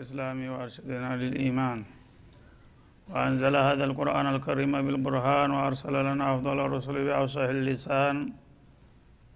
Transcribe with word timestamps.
الإسلام 0.00 0.38
وأرشدنا 0.52 1.10
للإيمان. 1.22 1.78
وأنزل 3.10 3.54
هذا 3.68 3.84
القرآن 3.88 4.26
الكريم 4.34 4.72
بالبرهان 4.86 5.48
وأرسل 5.56 5.94
لنا 6.06 6.24
أفضل 6.34 6.58
الرسل 6.66 6.96
بأفصح 7.06 7.46
اللسان. 7.58 8.16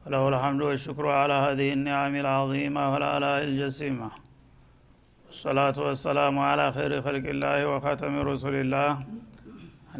وله 0.02 0.22
الحمد 0.32 0.60
والشكر 0.68 1.06
على 1.20 1.36
هذه 1.46 1.68
النعم 1.76 2.14
العظيمة 2.24 2.82
والآلاء 2.92 3.38
الجسيمة. 3.48 4.10
والصلاة 5.26 5.76
والسلام 5.86 6.34
على 6.38 6.66
خير 6.76 6.92
خلق 7.06 7.24
الله 7.34 7.58
وخاتم 7.70 8.14
رسل 8.30 8.54
الله 8.64 8.90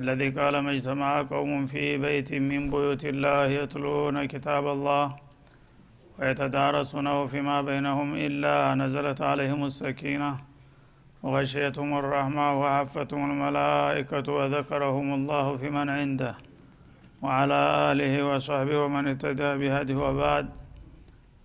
الذي 0.00 0.28
قال 0.38 0.55
ما 0.64 0.70
اجتمع 0.72 1.22
قوم 1.34 1.66
في 1.72 1.84
بيت 2.05 2.30
من 2.50 2.62
بيوت 2.74 3.05
الله 3.12 3.44
يتلون 3.60 4.16
كتاب 4.33 4.64
الله 4.77 5.06
ويتدارسونه 6.19 7.16
فيما 7.33 7.56
بينهم 7.70 8.08
إلا 8.27 8.55
نزلت 8.83 9.20
عليهم 9.30 9.60
السكينة. 9.70 10.53
وغشيتهم 11.24 11.91
الرحمة 12.02 12.46
وعفتهم 12.60 13.23
الملائكة 13.30 14.27
وذكرهم 14.38 15.09
الله 15.19 15.47
في 15.60 15.69
من 15.77 15.88
عنده. 15.98 16.34
وعلى 17.25 17.61
آله 17.91 18.14
وصحبه 18.28 18.77
ومن 18.84 19.05
اهتدى 19.08 19.50
بهده 19.61 19.97
وبعد. 20.05 20.47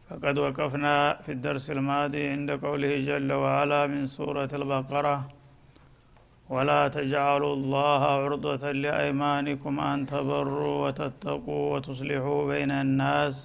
فقد 0.09 0.35
وقفنا 0.44 0.95
في 1.23 1.31
الدرس 1.31 1.66
الماضي 1.72 2.23
عند 2.33 2.50
قوله 2.66 2.94
جل 3.09 3.31
وعلا 3.44 3.81
من 3.94 4.03
سورة 4.17 4.52
البقرة 4.59 5.17
ولا 6.50 6.81
تجعلوا 6.97 7.53
الله 7.53 8.02
عرضة 8.23 8.63
لأيمانكم 8.83 9.73
أن 9.80 9.97
تبروا 10.05 10.75
وتتقوا 10.88 11.63
وتصلحوا 11.73 12.41
بين 12.52 12.72
الناس 12.72 13.38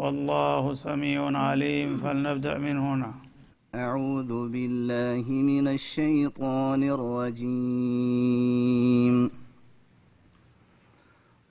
والله 0.00 0.64
سميع 0.86 1.20
عليم. 1.46 1.88
فلنبدأ 2.02 2.54
من 2.58 2.76
هنا. 2.78 3.25
أعوذ 3.74 4.48
بالله 4.48 5.32
من 5.32 5.68
الشيطان 5.68 6.82
الرجيم. 6.82 8.16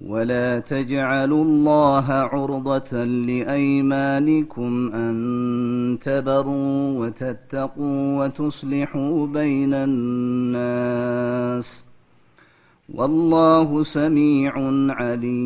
ولا 0.02 0.60
تجعلوا 0.60 1.44
الله 1.44 2.14
عرضة 2.14 3.04
لأيمانكم 3.04 4.92
أن 4.94 5.98
تبروا 6.02 7.00
وتتقوا 7.00 8.26
وتصلحوا 8.26 9.28
بين 9.28 9.74
الناس 9.74 11.16
والله 12.94 13.84
سميع 13.84 14.54
عليم. 14.90 15.46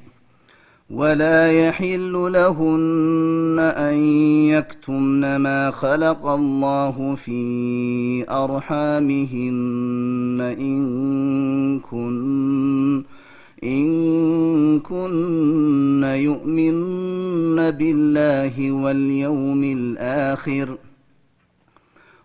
ولا 0.93 1.51
يحل 1.51 2.11
لهن 2.11 3.59
أن 3.59 3.95
يكتمن 4.51 5.35
ما 5.35 5.71
خلق 5.71 6.25
الله 6.25 7.15
في 7.15 8.25
أرحامهن 8.29 9.61
إن 10.59 11.79
كن 11.79 13.03
إن 13.63 14.79
كن 14.79 16.03
يؤمن 16.03 16.81
بالله 17.71 18.71
واليوم 18.71 19.63
الآخر. 19.63 20.77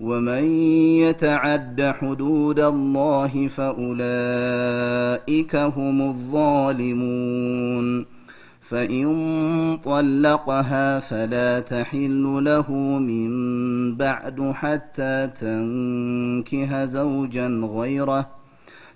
ومن 0.00 0.44
يتعد 1.00 1.82
حدود 1.82 2.60
الله 2.60 3.48
فأولئك 3.48 3.96
هم 5.56 6.02
الظالمون. 6.08 8.06
فإن 8.60 9.78
طلقها 9.84 10.98
فلا 10.98 11.60
تحل 11.60 12.44
له 12.44 12.72
من 12.98 13.30
بعد 13.96 14.52
حتى 14.54 15.30
تنكه 15.40 16.84
زوجا 16.84 17.48
غيره. 17.48 18.39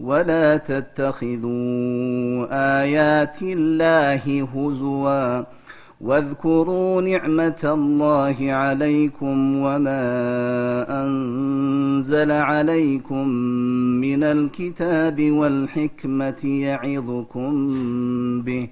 ولا 0.00 0.56
تتخذوا 0.56 1.50
آيات 2.82 3.42
الله 3.42 4.44
هزوا 4.54 5.44
واذكروا 6.00 7.00
نعمة 7.00 7.60
الله 7.64 8.52
عليكم 8.52 9.56
وما 9.56 11.04
أنزل 11.04 12.30
عليكم 12.30 13.28
من 14.00 14.22
الكتاب 14.22 15.30
والحكمة 15.30 16.44
يعظكم 16.44 17.52
به 18.42 18.68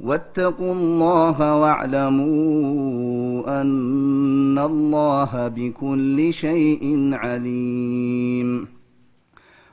واتقوا 0.00 0.72
الله 0.72 1.60
واعلموا 1.60 3.60
أن 3.60 4.58
الله 4.58 5.48
بكل 5.48 6.32
شيء 6.32 7.10
عليم 7.12 8.81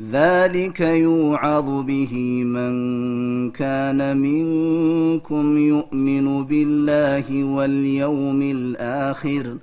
ذلك 0.00 0.80
يوعظ 0.80 1.84
به 1.86 2.44
من 2.44 3.50
كان 3.50 4.16
منكم 4.16 5.58
يؤمن 5.58 6.44
بالله 6.44 7.44
واليوم 7.44 8.42
الآخر. 8.42 9.56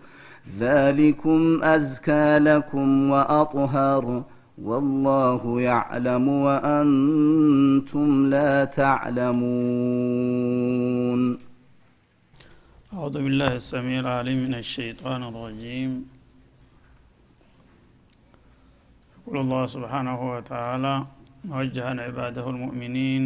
ذلكم 0.59 1.63
أزكى 1.63 2.37
لكم 2.39 3.09
وأطهر. 3.09 4.23
والله 4.61 5.61
يعلم 5.61 6.27
وأنتم 6.27 8.25
لا 8.25 8.65
تعلمون. 8.65 9.31
أعوذ 12.93 13.13
بالله 13.13 13.55
السميع 13.55 13.99
العليم 13.99 14.43
من 14.43 14.53
الشيطان 14.53 15.23
الرجيم. 15.23 16.20
يقول 19.30 19.36
الله 19.38 19.62
سبحانه 19.66 20.18
وتعالى 20.34 20.94
موجها 21.44 21.90
عباده 22.06 22.46
المؤمنين 22.50 23.24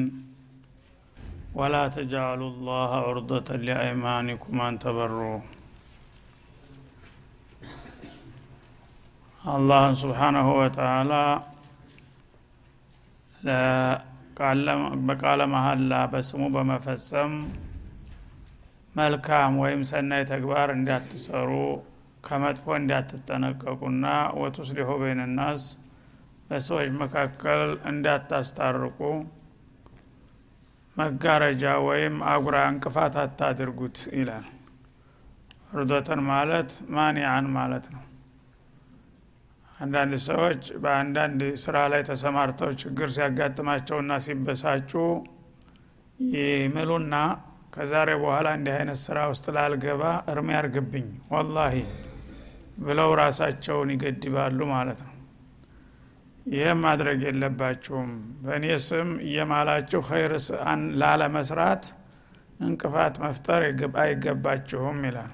ولا 1.54 1.84
تجعلوا 1.88 2.50
الله 2.50 2.90
عرضة 3.08 3.48
لأيمانكم 3.66 4.54
أن 4.60 4.74
تبروا 4.78 5.38
አላህን 9.42 9.94
ስብሓናሁ 10.00 10.48
ወተላ 10.58 11.12
በቃለ 15.08 15.40
መሀላ 15.54 15.92
በስሙ 16.12 16.42
በመፈጸም 16.54 17.32
መልካም 18.94 19.52
ወይም 19.62 19.82
ሰናይ 19.90 20.22
ተግባር 20.32 20.68
እንዳትሰሩ 20.76 21.50
ከመጥፎ 22.24 22.66
እንዳትጠነቀቁና 22.80 24.06
ወቱስሊሑ 24.42 24.88
በይነናስ 25.02 25.62
በሰዎች 26.45 26.89
መካከል 26.99 27.61
እንዳታስታርቁ። 27.89 28.99
መጋረጃ 30.95 31.63
ወይም 31.87 32.17
አጉራ 32.31 32.57
እንቅፋት 32.71 33.15
አታድርጉት 33.21 33.97
ይላል። 34.17 34.45
ርዶተን 35.77 36.21
ማለት 36.29 36.69
ማንያን 36.95 37.47
ማለት 37.57 37.85
ነው። 37.95 38.03
አንዳንድ 39.77 40.13
ሰዎች 40.27 40.61
በአንዳንድ 40.83 41.41
ስራ 41.63 41.77
ላይ 41.93 42.01
ተሰማርተው 42.09 42.69
ችግር 42.81 43.09
ሲያጋጥማቸውና 43.15 44.11
ሲበሳጩ 44.25 44.91
ይምሉና 46.33 47.15
ከዛሬ 47.73 48.09
በኋላ 48.21 48.47
እንዲህ 48.57 48.73
አይነት 48.77 48.99
ስራ 49.05 49.19
ውስጥ 49.31 49.45
ላልገባ 49.55 50.03
እርሜ 50.33 50.49
ያርግብኝ 50.57 51.07
ወላሂ 51.33 51.75
ብለው 52.85 53.11
ራሳቸውን 53.21 53.91
ይገድባሉ 53.93 54.59
ማለት 54.71 55.01
ነው 55.05 55.11
ይህም 56.45 56.79
ማድረግ 56.83 57.19
የለባችሁም። 57.25 58.09
በእኔ 58.41 58.65
ስም 58.87 59.09
እየማላችሁ 59.27 60.01
ኸይር 60.09 60.33
ላለመስራት 61.01 61.85
እንቅፋት 62.59 63.15
መፍጠር 63.23 63.61
አይገባችሁም 64.03 64.99
ይላል። 65.07 65.33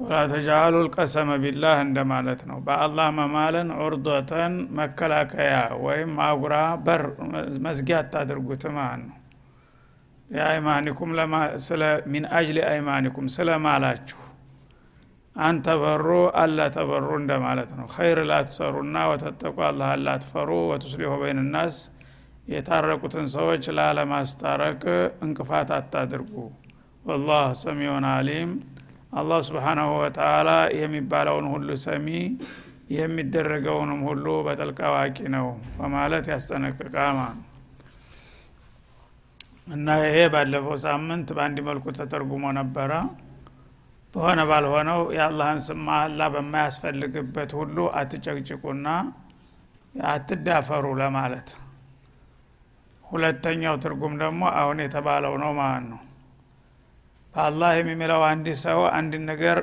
ወላ 0.00 0.16
ተጃአሉ 0.32 0.74
ልቀሰመ 0.84 1.30
ቢላህ 1.42 1.76
እንደማለት 1.84 2.40
ነው። 2.50 2.58
በአላህ 2.66 3.06
መማልን 3.16 3.68
ዑርዶተን 3.78 4.54
መከላከያ 4.78 5.54
ወይም 5.82 6.12
አጉራ 6.26 6.54
በር 6.84 7.04
መዝጊያ 7.64 7.98
አታድርጉት 8.02 8.64
ማለት 8.76 9.02
ነው። 9.04 9.16
የአይማኒኩም 10.30 11.12
ሚን 12.12 12.24
አጅሊ 12.38 12.58
አይማኒኩም 12.70 13.28
ስለ 13.36 13.48
ማላችሁ 15.38 15.46
አንተ 15.46 15.66
በሩ 15.80 16.06
አላ 16.40 16.58
ተበሩ 16.74 17.08
እንደማለት 17.18 17.70
ነው። 17.78 17.86
ኸይር 17.94 18.18
ላትሰሩና 18.30 18.96
ወተጠቁ 19.10 19.56
አላህ 19.68 19.90
ላትፈሩ 20.04 20.48
ወቱስሊሑ 20.70 21.10
በይንናስ 21.20 21.76
የታረቁትን 22.48 23.26
ሰዎች 23.34 23.64
ላለማስታረቅ 23.78 24.82
እንቅፋት 25.24 25.70
አታድርጉ። 25.78 26.34
ወላህ 27.04 27.44
ሰሚዑን 27.62 28.06
አሊም 28.10 28.50
አላህ 29.12 29.38
ስብሓናሁ 29.48 29.90
ወተላ 30.00 30.48
የሚባለውን 30.78 31.46
ሁሉ 31.52 31.68
ሰሚ 31.84 32.08
የሚደረገውንም 32.96 34.00
ሁሉ 34.08 34.26
በጠልቅ 34.46 34.78
አዋቂ 34.88 35.18
ነው 35.34 35.46
በማለት 35.78 36.26
ያስጠነቅቃል። 36.32 37.18
እና 39.74 39.96
ይሄ 40.02 40.18
ባለፈው 40.34 40.76
ሳምንት 40.84 41.28
በአንድ 41.36 41.58
መልኩ 41.66 41.86
ተተርጉሞ 41.96 42.44
ነበረ 42.58 42.92
በሆነ 44.18 44.40
ባልሆነው 44.48 45.00
የአላህን 45.14 45.58
ስም 45.64 45.80
መሀላ 45.86 46.20
በማያስፈልግበት 46.32 47.50
ሁሉ 47.58 47.76
አትጨቅጭቁና 47.98 48.86
አትዳፈሩ 49.94 50.86
ለማለት። 51.00 51.48
ሁለተኛው 53.04 53.74
ትርጉም 53.84 54.14
ደግሞ 54.22 54.42
አሁን 54.60 54.78
የተባለው 54.84 55.34
ነው 55.42 55.52
ማለት 55.58 55.84
ነው። 55.92 56.00
በአላህ 57.34 57.70
የሚምለው 57.76 58.22
አንድ 58.30 58.48
ሰው 58.64 58.80
አንድ 58.98 59.12
ነገር 59.28 59.58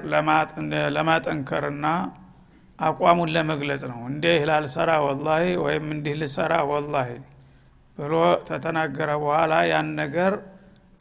ለማጠንከርና 0.95 1.85
አቋሙን 2.79 3.33
ለመግለጽ 3.35 3.83
ነው። 3.91 3.99
እንዲህ 4.11 4.39
ላልሰራ 4.49 4.93
ወላሂ 5.07 5.43
ወይም 5.65 5.85
እንዲህ 5.95 6.15
ልሰራ 6.21 6.53
ወላሂ 6.71 7.11
ብሎ 7.97 8.13
ተተናገረ 8.47 9.11
በኋላ 9.23 9.53
ያን 9.71 9.89
ነገር 10.01 10.33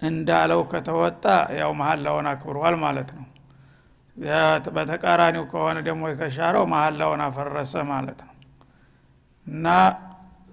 እንዳለው 0.02 0.62
ከተወጣ 0.73 1.25
ያው 1.61 1.73
መሀላውን 1.80 2.28
አክብሯል 2.32 2.76
ማለት 2.82 3.12
ነው 3.18 3.25
በተቃራኒው 4.76 5.44
ከሆነ 5.52 5.78
ደግሞ 5.87 6.02
የከሻረው 6.11 6.64
መሀላውን 6.73 7.23
አፈረሰ 7.25 7.75
ማለት 7.90 8.21
ነው። 8.26 8.33
እና 9.47 9.66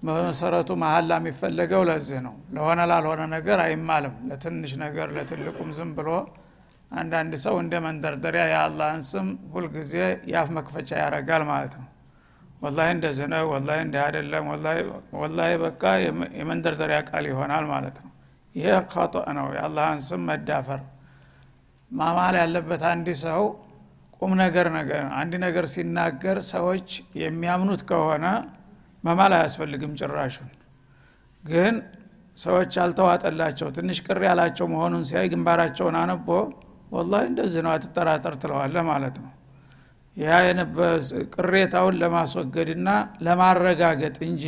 በመሰረቱ 0.03 0.69
መሀላ 0.83 1.11
የሚፈለገው 1.19 1.81
ለዚህ 1.89 2.19
ነው። 2.25 2.35
ለሆነ 2.55 2.79
ላልሆነ 2.91 3.21
ነገር 3.35 3.59
አይማልም። 3.65 4.15
ለትንሽ 4.29 4.71
ነገር 4.83 5.07
ለትልቁም 5.15 5.69
ዝም 5.77 5.91
ብሎ 5.97 6.09
አንዳንድ 6.91 7.33
ሰው 7.43 7.55
እንደ 7.61 7.73
መንደርደሪያ 7.85 8.43
የአላህን 8.51 9.01
ስም 9.09 9.27
ሁልጊዜ 9.53 9.93
የአፍ 10.31 10.49
መክፈቻ 10.57 10.89
ያደርጋል 11.03 11.43
ማለት 11.51 11.73
ነው። 11.81 11.87
ወላሂ 12.61 12.87
እንደዚህ 12.95 13.27
ነው 13.33 13.45
ወላሂ 13.53 13.77
እንዲህ 13.85 14.01
አይደለም 14.05 14.47
ወላሂ 15.21 15.51
በቃ 15.63 15.83
የመንደርደሪያ 16.39 16.99
ቃል 17.09 17.25
ይሆናል 17.31 17.65
ማለት 17.71 17.97
ነው። 18.03 18.11
ይሄ 18.55 18.73
ከጦ 18.91 19.15
ነው። 19.37 19.47
የአላህን 19.55 20.01
ስም 20.07 20.23
መዳፈር 20.29 20.81
ማማል 21.91 22.35
ያለበት 22.41 22.83
አንድ 22.91 23.07
ሰው 23.23 23.41
ቁም 24.19 24.31
ነገር 24.41 24.67
ነገር 24.75 25.03
አንድ 25.19 25.33
ነገር 25.43 25.65
ሲናገር 25.71 26.37
ሰዎች 26.51 26.89
የሚያምኑት 27.21 27.81
ከሆነ 27.89 28.25
መማል 29.03 29.33
አያስፈልግም 29.37 29.93
ጭራሹን። 29.99 30.49
ግን 31.43 31.75
ሰዎች 32.37 32.73
አልተዋጠላቸው 32.83 33.69
ትንሽ 33.77 33.97
ቅር 34.05 34.19
ያላቸው 34.27 34.65
መሆኑን 34.73 35.03
ሲያይ 35.09 35.27
ግንባራቸውን 35.33 35.95
አነቦ 36.01 36.27
ወላሂ 36.91 37.23
እንደዚህ 37.31 37.61
ነው 37.65 37.71
አትጠራጠር 37.73 38.35
ትለዋለ 38.41 38.75
ማለት 38.89 39.15
ነው። 39.23 39.31
ያ 40.17 40.29
ቅሬታውን 41.35 41.95
ለማስወገድና 42.01 42.89
ለማረጋገጥ 43.25 44.17
እንጂ 44.27 44.45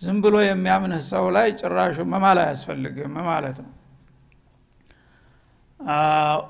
ዝም 0.00 0.16
ብሎ 0.24 0.36
የሚያምንህ 0.44 1.02
ሰው 1.10 1.26
ላይ 1.36 1.48
ጭራሹ 1.60 1.96
መማል 2.12 2.38
አያስፈልግም 2.44 3.14
ማለት 3.28 3.58
ነው 3.64 3.72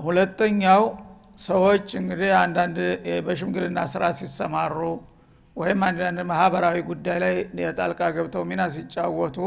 ሁለተኛው 0.04 0.82
ሰዎች 1.40 1.86
እንግዲህ 2.00 2.30
አንዳንድ 2.40 2.76
በሽምግልና 3.26 3.80
ስራ 3.92 4.04
ሲሰማሩ 4.18 4.76
ወይም 5.56 5.80
አንዳንድ 5.88 6.20
ማህበራዊ 6.30 6.76
ጉዳይ 6.88 7.18
ላይ 7.24 7.34
የጣልቃ 7.60 8.00
ገብተው 8.16 8.42
ሚና 8.50 8.62
ሲጫወቱ 8.74 9.38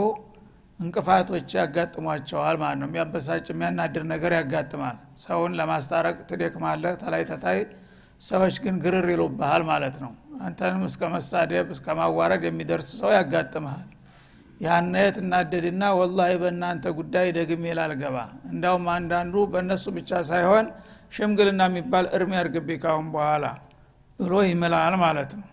እንቅፋቶች 0.79 1.47
ያጋጥሟቸዋል 1.57 2.55
ማለት 2.61 2.79
ነው። 2.81 2.87
የሚያበሳጭ 2.89 3.45
የሚያናድር 3.51 4.03
ነገር 4.11 4.33
ያጋጥማል። 4.37 4.97
ሰውን 5.23 5.53
ለማስታረቅ 5.59 6.17
ትደክማለህ 6.29 6.95
ተላይ 7.03 7.23
ተታይ 7.31 7.59
ሰዎች 8.21 8.55
ግን 8.63 8.75
ግርር 8.83 9.07
ይሉብሃል 9.13 9.63
ማለት 9.71 9.97
ነው። 10.03 10.11
አንተንም 10.41 10.83
እስከ 10.89 11.03
መሳደብ 11.13 11.67
እስከ 11.75 11.95
ማዋረድ 11.99 12.43
የሚደርስ 12.47 12.89
ሰው 12.99 13.11
ያጋጥመሃል 13.17 13.87
ያነ 14.57 14.95
ትናደድና 15.15 15.83
ወላሂ 15.97 16.31
በእናንተ 16.41 16.85
ጉዳይ 16.99 17.27
ደግሜ 17.37 17.73
ላልገባ። 17.77 18.17
እንዳውም 18.51 18.85
አንዳንዱ 18.93 19.35
በእነሱ 19.51 19.85
ብቻ 19.97 20.21
ሳይሆን 20.29 20.65
ሽምግልና 21.13 21.61
የሚባል 21.69 22.05
እርም 22.17 22.31
ያርግቤ 22.37 22.69
ካሁን 22.83 23.07
በኋላ 23.13 23.45
ብሎ 24.19 24.33
ይምላል 24.47 24.95
ማለት 25.03 25.31
ነው። 25.39 25.47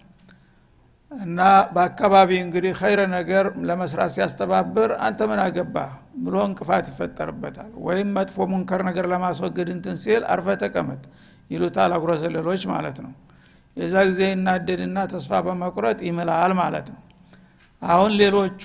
እና 1.13 1.41
በአካባቢ 1.75 2.31
እንግዲህ 2.45 2.73
ኸይረ 2.81 3.01
ነገር 3.15 3.45
ለመስራት 3.69 4.11
ሲያስተባብር 4.15 4.91
አንተ 5.07 5.21
ምን 5.31 5.41
አገባ 5.45 5.77
ብሎ 6.25 6.37
እንቅፋት 6.49 6.87
ይፈጠርበታል። 6.93 7.71
ወይም 7.87 8.09
መጥፎ 8.17 8.47
ሙንከር 8.53 8.83
ነገር 8.89 9.07
ለማስወገድ 9.13 9.69
እንትን 9.77 9.97
ሲል 10.05 10.23
አርፈ 10.35 10.49
ተቀመጥ 10.63 11.03
ይሉታል 11.51 11.93
አጉረዘለሎች 11.97 12.63
ማለት 12.73 12.99
ነው። 13.05 13.13
የዛ 13.77 13.95
ጊዜ 14.09 14.21
ይናደድና 14.31 14.99
ተስፋ 15.13 15.41
በመቁረጥ 15.47 15.99
ይምላል 16.09 16.53
ማለት 16.61 16.89
ነው 16.93 17.01
አሁን 17.83 18.13
ሌሎቹ 18.21 18.63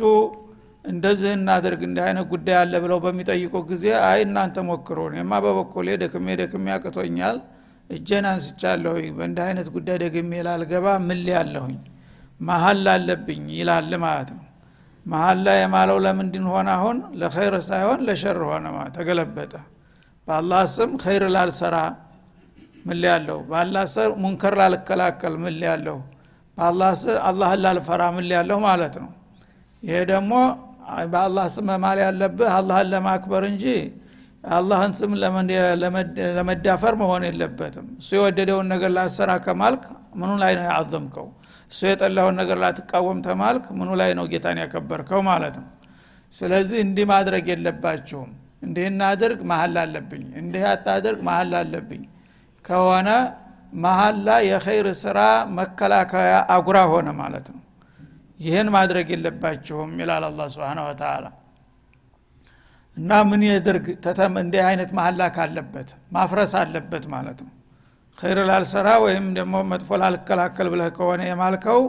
እንደዚህ 0.85 1.31
እናደርግ 1.37 1.81
እንዲህ 1.87 2.03
አይነት 2.05 2.25
ጉዳይ 2.31 2.57
አለ 2.59 2.73
ብለው 2.83 2.99
በሚጠይቁ 3.05 3.53
ጊዜ 3.71 3.85
አይ 4.07 4.19
እናንተ 4.25 4.57
ሞክሮ 4.67 4.99
እኔማ 5.11 5.39
በበኩሌ 5.45 5.87
ደክሜ 6.03 6.35
ደክሜ 6.41 6.65
አቅቶኛል 6.75 7.37
እጄን 7.89 8.25
አንስቻለሁ 8.31 8.93
በእንዲህ 9.17 9.43
አይነት 9.47 9.67
ጉዳይ 9.75 9.97
ደግሜ 10.03 10.41
ላልገባ 10.47 10.87
ምል 11.07 11.25
ያለሁኝ 11.33 11.77
መሀል 12.39 12.85
አለብኝ 12.93 13.41
ይላል 13.55 13.91
ማለት 14.03 14.29
ነው። 14.35 14.45
መሀል 15.05 15.39
ላይ 15.45 15.57
የማለው 15.61 15.97
ለምንድን 16.05 16.45
ሆነ 16.51 16.67
አሁን? 16.77 16.97
ለኸይር 17.19 17.55
ሳይሆን 17.69 17.99
ለሸር 18.07 18.39
ሆነ 18.49 18.65
ተገለበጠ። 18.97 19.53
በአላህ 20.27 20.61
ስም 20.75 20.91
ኸይር 21.03 21.23
ላልሰራ 21.35 21.75
ምል 22.85 23.01
ያለሁ 23.09 23.37
በአላህ 23.49 23.83
ስም 23.93 24.11
ሙንከር 24.23 24.53
ላልከላከል 24.61 25.33
ምል 25.43 25.59
ያለሁ 25.69 25.97
አላህን 26.61 27.59
ላልፈራ 27.63 28.03
ምል 28.15 28.29
ያለሁ 28.35 28.57
ማለት 28.65 28.95
ነው። 29.03 29.09
ይሄ 29.83 29.97
ደግሞ 30.11 30.33
በአላህ 31.11 31.45
ስም 31.53 31.65
መማል 31.69 31.97
ያለብህ 32.03 32.51
አላህን 32.55 32.87
ለማክበር 32.93 33.43
እንጂ 33.49 33.65
አላህን 34.51 34.91
ስም 34.99 35.11
ለመዳፈር 36.35 36.93
መሆን 37.01 37.23
የለበትም። 37.27 37.87
እሱ 38.01 38.09
የወደደውን 38.17 38.67
ነገር 38.73 38.91
ላሰራ 38.97 39.31
ከማልክ 39.45 39.83
ምኑ 40.19 40.31
ላይ 40.43 40.53
ነው 40.57 40.65
ያአዘምከው 40.69 41.27
እሱ 41.71 41.79
የጠላውን 41.89 42.35
ነገር 42.41 42.57
ላትቃወም 42.63 43.17
ተማልክ 43.25 43.65
ምኑ 43.79 43.89
ላይ 44.01 44.11
ነው 44.19 44.25
ጌታን 44.31 44.59
ያከበርከው 44.63 45.21
ማለት 45.29 45.55
ነው። 45.61 45.67
ስለዚህ 46.33 46.79
እንዲህ 46.85 47.05
ማድረግ 47.11 47.45
የለባችሁም። 47.51 48.31
እንዲህ 48.63 48.85
እናድርግ 48.91 49.39
መሀል 49.51 49.75
አለብኝ 49.83 50.23
እንዲህ 50.41 50.63
አታድርግ 50.71 51.19
መሀል 51.27 51.51
አለብኝ። 51.59 52.01
ከሆነ 52.65 53.09
መሀላ 53.73 54.27
የኸይር 54.45 54.87
ስራ 55.01 55.19
መከላከያ 55.57 56.33
አጉራ 56.55 56.77
ሆነ 56.91 57.09
ማለት 57.19 57.47
ነው። 57.53 57.61
ይህን 58.39 58.67
ማድረግ 58.75 59.07
የለባችሁም 59.13 59.91
ይላል 60.01 60.23
አላ 60.27 60.41
ስብን 60.53 60.79
ወተላ 60.85 61.25
እና 62.97 63.11
ምን 63.29 63.41
የድርግ 63.47 63.85
ተተም 64.05 64.33
እንዲህ 64.41 64.61
አይነት 64.69 64.89
መሀላ 64.97 65.21
ካለበት 65.35 65.89
ማፍረስ 66.15 66.53
አለበት 66.61 67.05
ማለት 67.13 67.39
ነው። 67.45 67.51
ኸይር 68.17 68.39
ላልሰራ 68.49 68.87
ወይም 69.03 69.25
ደግሞ 69.37 69.55
መጥፎ 69.71 69.99
ላልከላከል 70.01 70.67
ብለህ 70.73 70.89
ከሆነ 70.97 71.21
የማልከው 71.29 71.81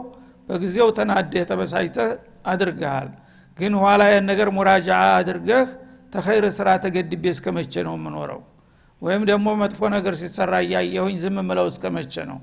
በጊዜው 0.49 0.89
ተናደህ 0.97 1.43
ተበሳጭተህ 1.49 2.11
አድርገሃል። 2.51 3.09
ግን 3.57 3.73
ኋላ 3.81 4.01
ነገር 4.29 4.49
ሙራጃ 4.57 4.89
አድርገህ 5.17 5.67
ተኸይር 6.13 6.45
ስራ 6.57 6.69
ተገድቤ 6.83 7.25
እስከ 7.33 7.47
መቼ 7.57 7.73
ነው 7.87 7.93
የምኖረው 7.97 8.39
ወይም 9.01 9.23
ደግሞ 9.29 9.47
መጥፎ 9.61 9.81
ነገር 9.95 10.13
ሲሰራ 10.19 10.53
እያየሁኝ 10.65 11.15
ዝም 11.21 11.37
ምለው 11.47 11.67
እስከ 11.71 11.83
መቼ 11.95 12.13
ነው? 12.31 12.39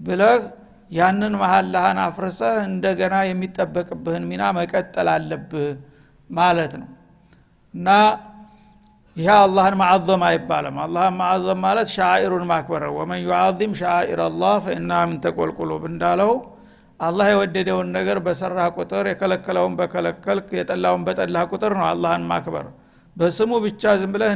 ብለህ 0.00 0.40
ያንን 0.90 1.34
መሀላህን 1.40 1.98
አፍርሰህ 2.04 2.56
እንደገና 2.68 3.14
የሚጠበቅብህን 3.28 4.24
ሚና 4.30 4.42
መቀጠል 4.58 5.08
አለብህ 5.14 5.68
ማለት 6.30 6.72
ነው። 6.80 6.88
እና 7.74 7.88
ይህ 9.16 9.30
አላህን 9.36 9.74
ማዓዘም 9.80 10.22
አይባልም። 10.28 10.76
አላህን 10.84 11.14
ማዓዘም 11.20 11.60
ማለት 11.66 11.88
ሻኢሩን 11.94 12.44
ማክበር 12.50 12.82
ወመን 12.96 13.20
ዩዓዚም 13.24 13.72
ሻኢር 13.80 14.20
አላህ 14.26 14.54
ፈኢና 14.64 14.92
ምን 15.08 15.18
ተቆልቁሉብ 15.24 15.84
እንዳለው 15.90 16.32
አላህ 17.00 17.26
የወደደውን 17.32 17.88
ነገር 17.96 18.18
በሰራ 18.26 18.58
ቁጥር 18.76 19.04
የከለከለውን 19.10 19.74
በከለከልክ 19.78 20.48
የጠላውን 20.58 21.02
በጠላህ 21.08 21.42
ቁጥር 21.52 21.72
ነው 21.78 21.86
አላህን 21.90 22.22
ማክበር 22.30 22.66
በስሙ 23.16 23.52
ብቻ 23.64 23.82
ዝም 24.00 24.10
ብለህ 24.14 24.30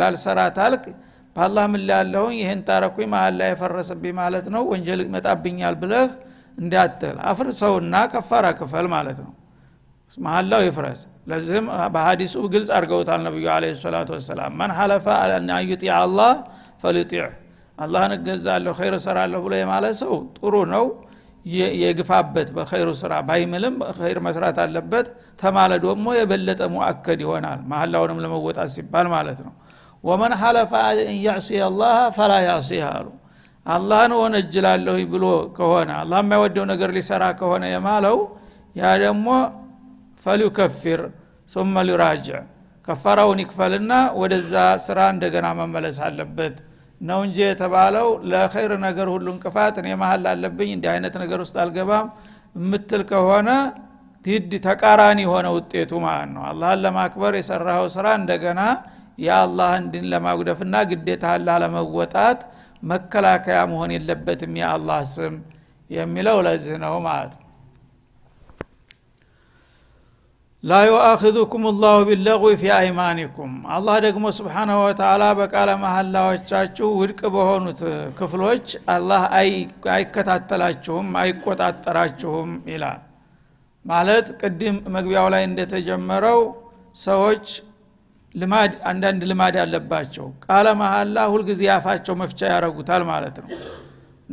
ላልሰራ 0.00 0.40
ታልክ 0.58 0.84
በአላህ 1.36 1.64
ምን 1.72 1.82
ላለሁኝ 1.88 2.36
ይህን 2.40 2.60
ታረኩኝ 2.66 3.06
መሀል 3.12 3.34
ላይ 3.40 3.48
የፈረሰብኝ 3.52 4.12
ማለት 4.20 4.46
ነው። 4.54 4.62
ወንጀል 4.70 5.00
ይመጣብኛል 5.04 5.74
ብለህ 5.80 6.10
እንዳትል። 6.58 7.16
አፍርሰውና 7.30 7.94
ከፋራ 8.12 8.46
ክፈል 8.58 8.86
ማለት 8.94 9.18
ነው። 9.24 9.32
መሀላው 10.16 10.60
ይፍረስ። 10.66 11.00
ለዚህም 11.30 11.66
በሀዲሱ 11.94 12.34
ግልጽ 12.52 12.70
አድርገውታል 12.76 13.20
ነቢዩ 13.26 13.46
አለ 13.54 13.64
ሰላቱ 13.82 14.10
ወሰላም። 14.16 14.52
መን 14.60 14.72
ሐለፈ 14.78 15.06
አን 15.22 15.50
ዩጢዕ 15.70 15.92
አላህ 15.98 16.32
ፈሊጢዕ 16.82 17.26
አላህን 17.78 18.12
እገዛለሁ 18.16 18.72
ኸይር 18.78 18.94
ሰራለሁ 19.04 19.38
ብሎ 19.46 19.54
የማለ 19.58 19.84
ሰው 20.02 20.12
ጥሩ 20.36 20.54
ነው 20.74 20.84
የግፋበት 21.80 22.48
በኸይሩ 22.56 22.88
ስራ 23.00 23.12
ባይምልም 23.28 23.74
ኸይር 23.96 24.18
መስራት 24.26 24.58
አለበት። 24.62 25.06
ተማለ 25.42 25.72
ደግሞ 25.84 26.06
የበለጠ 26.18 26.62
ሙአከድ 26.74 27.20
ይሆናል። 27.24 27.60
መሀላውንም 27.70 28.20
ለመወጣት 28.24 28.70
ሲባል 28.76 29.08
ማለት 29.14 29.40
ነው። 29.46 29.52
ወመን 30.04 30.32
ሐለፈ 30.40 30.72
አን 30.86 30.96
ያዕሲህ 31.26 31.60
አላህ 31.68 31.96
ፈላ 32.16 32.32
ያዕሲህ 32.46 32.82
አሉ። 32.90 33.06
አላህን 33.66 34.12
ወነጅላለሁ 34.22 34.96
ብሎ 35.12 35.26
ከሆነ 35.56 35.90
አላህ 36.00 36.18
የማይወደው 36.22 36.64
ነገር 36.72 36.90
ሊሰራ 36.96 37.24
ከሆነ 37.38 37.64
የማለው 37.74 38.18
ያ 38.76 38.90
ደግሞ 39.04 39.28
ፈሊከፊር 40.26 41.00
ثم 41.52 41.74
ሊራጅዕ 41.88 42.38
ከፈራውን 42.88 43.38
ይክፈልና 43.42 43.92
ወደዛ 44.20 44.54
ስራ 44.86 44.98
እንደገና 45.14 45.46
መመለስ 45.60 45.96
አለበት 46.06 46.56
ነው 47.04 47.20
እንጂ 47.26 47.38
የተባለው 47.44 48.08
ለኸይር 48.30 48.72
ነገር 48.84 49.06
ሁሉ 49.14 49.26
እንቅፋት 49.34 49.74
እኔ 49.80 49.88
መሀል 50.02 50.24
አለብኝ 50.30 50.70
እንዲህ 50.74 50.90
አይነት 50.92 51.14
ነገር 51.22 51.38
ውስጥ 51.44 51.56
አልገባም 51.64 52.06
የምትል 52.56 53.02
ከሆነ 53.10 53.50
ዲድ 54.24 54.52
ተቃራኒ 54.66 55.20
የሆነ 55.26 55.46
ውጤቱ 55.56 55.92
ማለት 56.04 56.30
ነው። 56.36 56.42
አላህን 56.50 56.80
ለማክበር 56.84 57.34
የሰራኸው 57.38 57.88
ስራ 57.96 58.06
እንደገና 58.20 58.60
የአላህን 59.18 59.84
ድን 59.92 60.06
ለማጉደፍና 60.12 60.76
ግዴታህን 60.90 61.42
ላለመወጣት 61.48 62.40
መከላከያ 62.82 63.58
መሆን 63.72 63.90
የለበትም 63.94 64.54
የአላህ 64.60 65.00
ስም 65.12 65.34
የሚለው 65.90 66.38
ለዚህ 66.46 66.76
ነው 66.84 66.94
ማለት 67.06 67.32
ነው 67.34 67.43
ላ 70.64 70.74
ዩአኪዙኩም 70.86 71.64
ላሁ 71.80 71.96
ቢለغዊ 72.08 72.52
ፊ 72.60 72.70
አይማኒኩም 72.74 73.50
አላህ 73.74 73.96
ደግሞ 74.04 74.26
ስብሓናሁ 74.36 74.76
ወተላ 74.84 75.24
በቃለ 75.40 75.70
መሀላዎቻችሁ 75.82 76.86
ውድቅ 77.00 77.20
በሆኑት 77.34 77.80
ክፍሎች 78.18 78.66
አላህ 78.94 79.22
አይከታተላችሁም 79.94 81.08
አይቆጣጠራችሁም 81.22 82.52
ይላል። 82.72 83.00
ማለት 83.84 84.26
ቅድም 84.40 84.78
መግቢያው 84.94 85.28
ላይ 85.34 85.44
እንደተጀመረው 85.48 86.40
ሰዎች 87.02 87.46
ልማድ 88.34 88.72
አንዳንድ 88.90 89.22
ልማድ 89.30 89.58
አለባቸው። 89.64 90.26
ቃለ 90.46 90.66
መሀላ 90.80 91.26
ሁልጊዜ 91.32 91.62
ያፋቸው 91.70 92.16
መፍቻ 92.22 92.40
ያረጉታል 92.54 93.04
ማለት 93.10 93.36
ነው። 93.42 93.50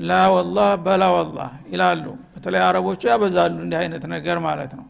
ላ 0.04 0.22
ወላህ 0.36 0.72
በላ 0.86 1.04
ወላህ 1.18 1.52
ይላሉ። 1.72 2.06
በተለይ 2.34 2.64
አረቦቹ 2.68 3.02
ያበዛሉ 3.12 3.58
እንዲህ 3.66 3.80
አይነት 3.82 4.06
ነገር 4.14 4.40
ማለት 4.48 4.74
ነው 4.80 4.88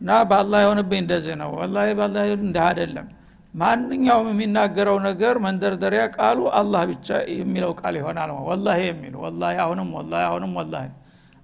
እና 0.00 0.10
በአላህ 0.28 0.58
የሆንብኝ 0.64 1.00
እንደዚህ 1.02 1.34
ነው። 1.40 1.50
ወላ 1.58 1.76
በአላህ 1.98 2.22
እንዲህ 2.38 2.62
አይደለም። 2.68 3.08
ማንኛውም 3.54 4.26
የሚናገረው 4.32 4.96
ነገር 5.06 5.34
መንደርደሪያ 5.44 6.02
ቃሉ 6.16 6.40
አላህ 6.58 6.82
ብቻ 6.90 7.08
የሚለው 7.34 7.72
ቃል 7.80 7.94
ይሆናል። 8.00 8.30
ወላ 8.48 8.76
የሚሉ 8.82 9.14
ወላ 9.24 9.42
አሁንም 9.64 9.88
ወላ 9.98 10.12
አሁንም 10.28 10.52
ወላ 10.60 10.74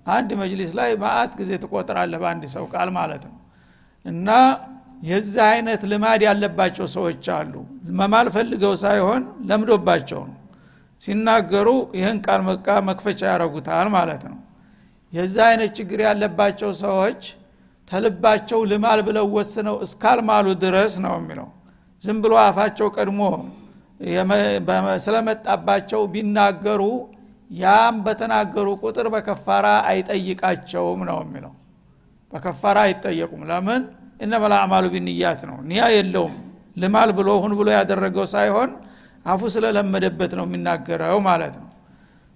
አንድ 0.07 0.31
መጅሊስ 0.41 0.73
ላይ 0.79 0.91
ማአት 1.03 1.33
ጊዜ 1.39 1.53
ትቆጥራለህ 1.63 2.19
በአንድ 2.23 2.45
ሰው 2.55 2.65
ቃል 2.75 2.91
ማለት 2.99 3.23
ነው። 3.31 3.37
እና 4.05 4.29
የዚህ 5.03 5.41
አይነት 5.49 5.81
ልማድ 5.91 6.21
ያለባቸው 6.27 6.87
ሰዎች 6.95 7.25
አሉ። 7.37 7.55
መማል 7.99 8.29
ሳይሆን 8.77 9.23
ለምዶባቸው 9.49 10.21
ነው። 10.29 10.37
ሲናገሩ 11.03 11.69
ይህን 11.99 12.19
ቃል 12.27 12.41
መቃ 12.49 12.77
መክፈቻ 12.89 13.21
ያደረጉታል 13.31 13.89
ማለት 13.97 14.23
ነው። 14.31 14.39
የዛ 15.13 15.37
አይነት 15.51 15.71
ችግር 15.79 15.99
ያለባቸው 16.07 16.71
ሰዎች 16.85 17.21
ተልባቸው 17.89 18.61
ልማል 18.71 19.01
ብለው 19.09 19.27
ወስነው 19.37 19.77
እስካልማሉ 19.87 20.47
ድረስ 20.63 20.95
ነው 21.05 21.15
የሚለው። 21.19 21.49
ዝም 22.03 22.19
ብሎ 22.25 22.33
አፋቸው 22.45 22.89
ቀድሞ 22.97 23.21
ስለመጣባቸው 25.05 26.01
ቢናገሩ 26.15 26.83
ያም 27.61 27.97
በተናገሩ 28.07 28.69
ቁጥር 28.83 29.07
በከፋራ 29.15 29.67
አይጠይቃቸውም 29.91 31.01
ነው 31.09 31.19
የሚለው። 31.25 31.53
በከፋራ 32.33 32.79
አይጠየቁም። 32.87 33.43
ለምን? 33.51 33.83
እነመላ 34.21 34.55
አማሉ 34.65 34.85
ቢንያት 34.95 35.41
ነው። 35.51 35.57
ኒያ 35.71 35.85
የለውም። 35.97 36.35
ልማል 36.77 37.11
ብሎ 37.19 37.29
ሁን 37.43 37.53
ብሎ 37.59 37.69
ያደረገው 37.77 38.27
ሳይሆን 38.35 38.71
አፉ 39.27 39.43
ስለለመደበት 39.55 40.33
ነው 40.39 40.45
የሚናገረው 40.49 41.19
ማለት 41.29 41.55
ነው። 41.63 41.71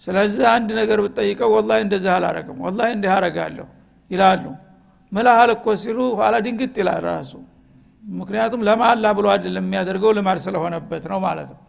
ስለዚህ 0.03 0.45
አንድ 0.55 0.69
ነገር 0.81 0.99
ብጠይቀው 1.05 1.51
ወላ 1.57 1.73
እንደዚህ 1.85 2.11
አላረግም 2.15 2.59
ወላ 2.67 2.81
እንዲህ 2.95 3.11
አረጋለሁ 3.17 3.67
ይላሉ 4.11 4.45
ምልሃል 5.13 5.51
እኮ 5.55 5.67
ሲሉ 5.83 5.99
ኋላ 6.19 6.35
ድንግጥ 6.45 6.75
ይላል 6.81 7.01
ራሱ። 7.09 7.33
ምክንያቱም 8.05 8.61
ለማላ 8.69 9.07
ብሎ 9.19 9.27
አይደለም 9.33 9.65
የሚያደርገው 9.67 10.13
ልማድ 10.19 10.39
ስለሆነበት 10.45 11.05
ነው 11.11 11.19
ማለት 11.27 11.49
ነው። 11.55 11.61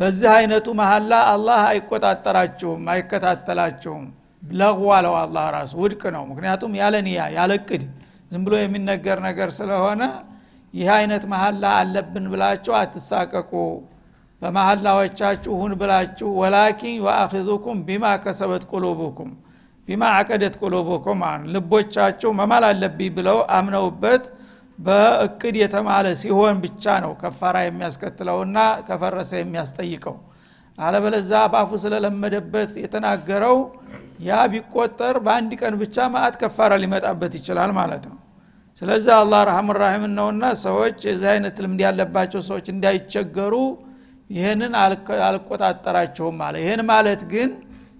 በዚህ 0.00 0.28
አይነቱ 0.36 0.66
መሀላ 0.80 1.12
አላህ 1.32 1.60
አይቆጣጠራችሁም 1.68 2.80
አይከታተላችሁም 2.94 4.04
ለغ 4.42 4.80
አለው 4.96 5.14
አላህ 5.20 5.44
ራሱ 5.54 5.72
ውድቅ 5.82 6.02
ነው። 6.16 6.24
ምክንያቱም 6.30 6.72
ያለ 6.80 6.94
ንያ 7.06 7.20
ያለ 7.36 7.52
ቅድ 7.68 7.84
ዝም 8.32 8.42
ብሎ 8.46 8.54
የሚነገር 8.60 9.18
ነገር 9.28 9.48
ስለሆነ 9.58 10.02
ይህ 10.74 10.88
አይነት 10.96 11.24
መሀላ 11.32 11.64
አለብን 11.80 12.24
ብላችሁ 12.32 12.72
አትሳቀቁ። 12.78 13.52
በመሀላዎቻችሁ 14.42 15.52
ሁን 15.60 15.72
ብላችሁ 15.80 16.30
ወላኪን 16.40 16.96
ዩአኪዙኩም 17.00 17.78
ቢማ 17.86 18.06
ከሰበት 18.24 18.64
ቁሉቡኩም 18.72 19.30
ቢማ 19.88 20.04
አቀደት 20.18 20.54
ቁሉቡኩም 20.62 21.20
ልቦቻችሁ 21.52 22.30
መማል 22.38 22.64
አለብኝ 22.68 23.10
ብለው 23.16 23.38
አምነውበት 23.56 24.24
በእቅድ 24.78 25.54
የተማለ 25.60 26.06
ሲሆን 26.20 26.56
ብቻ 26.64 26.94
ነው 27.04 27.12
ከፋራ 27.20 27.56
የሚያስከትለውና 27.66 28.56
ከፈረሰ 28.88 29.32
የሚያስጠይቀው። 29.38 30.16
አለበለዛ 30.78 31.32
በአፉ 31.52 31.70
ስለለመደበት 31.84 32.72
የተናገረው 32.82 33.56
ያ 34.26 34.42
ቢቆጠር 34.52 35.16
በአንድ 35.24 35.52
ቀን 35.60 35.74
ብቻ 35.82 36.06
ማአት 36.12 36.34
ከፋራ 36.42 36.72
ሊመጣበት 36.82 37.32
ይችላል 37.38 37.70
ማለት 37.78 38.04
ነው። 38.10 38.18
ስለዚህ 38.82 39.12
አላህ 39.20 39.40
ረሐም 39.48 39.68
ራሒም 39.80 40.04
ነውና 40.18 40.44
ሰዎች 40.64 40.96
የዚህ 41.08 41.28
አይነት 41.34 41.56
ልምድ 41.64 41.80
ያለባቸው 41.86 42.40
ሰዎች 42.48 42.66
እንዳይቸገሩ 42.74 43.54
ይህንን 44.30 44.72
አልቆጣጠራቸውም 45.28 46.38
አለ። 46.46 46.54
ይህን 46.64 46.82
ማለት 46.90 47.22
ግን 47.32 47.50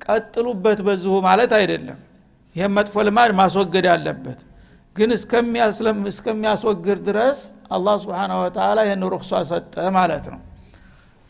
ቀጥሉበት 0.00 0.80
በዚሁ 0.86 1.14
ማለት 1.26 1.52
አይደለም። 1.58 1.98
ይህም 2.56 2.72
መጥፎ 2.78 3.04
ልማድ 3.06 3.30
ማስወገድ 3.40 3.86
አለበት። 3.94 4.40
ግን 4.96 5.10
እስከሚያስወግድ 6.08 7.00
ድረስ 7.08 7.38
አላህ 7.76 7.94
ስብን 8.02 8.32
ወተላ 8.42 8.78
ይህን 8.86 9.02
ሩክሷ 9.12 9.40
ሰጠ 9.50 9.74
ማለት 9.98 10.26
ነው። 10.32 10.40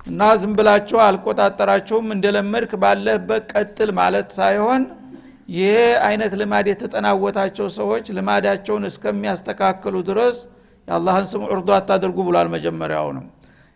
እና 0.07 0.21
ዝም 0.41 0.53
ብላችሁ 0.59 0.99
አልቆጣጠራችሁም 1.05 2.07
እንደለመድክ 2.15 2.73
ባለህበት 2.83 3.45
ቀጥል 3.53 3.91
ማለት 4.01 4.29
ሳይሆን 4.39 4.83
ይሄ 5.57 5.73
አይነት 6.07 6.33
ልማድ 6.41 6.67
የተጠናወታቸው 6.71 7.67
ሰዎች 7.79 8.05
ልማዳቸውን 8.17 8.85
እስከሚያስተካክሉ 8.91 9.97
ድረስ 10.09 10.37
የአላህን 10.89 11.27
ስም 11.31 11.43
ዑርዶ 11.49 11.69
አታድርጉ 11.77 12.19
ብሏል 12.29 12.49
መጀመሪያውንም 12.55 13.27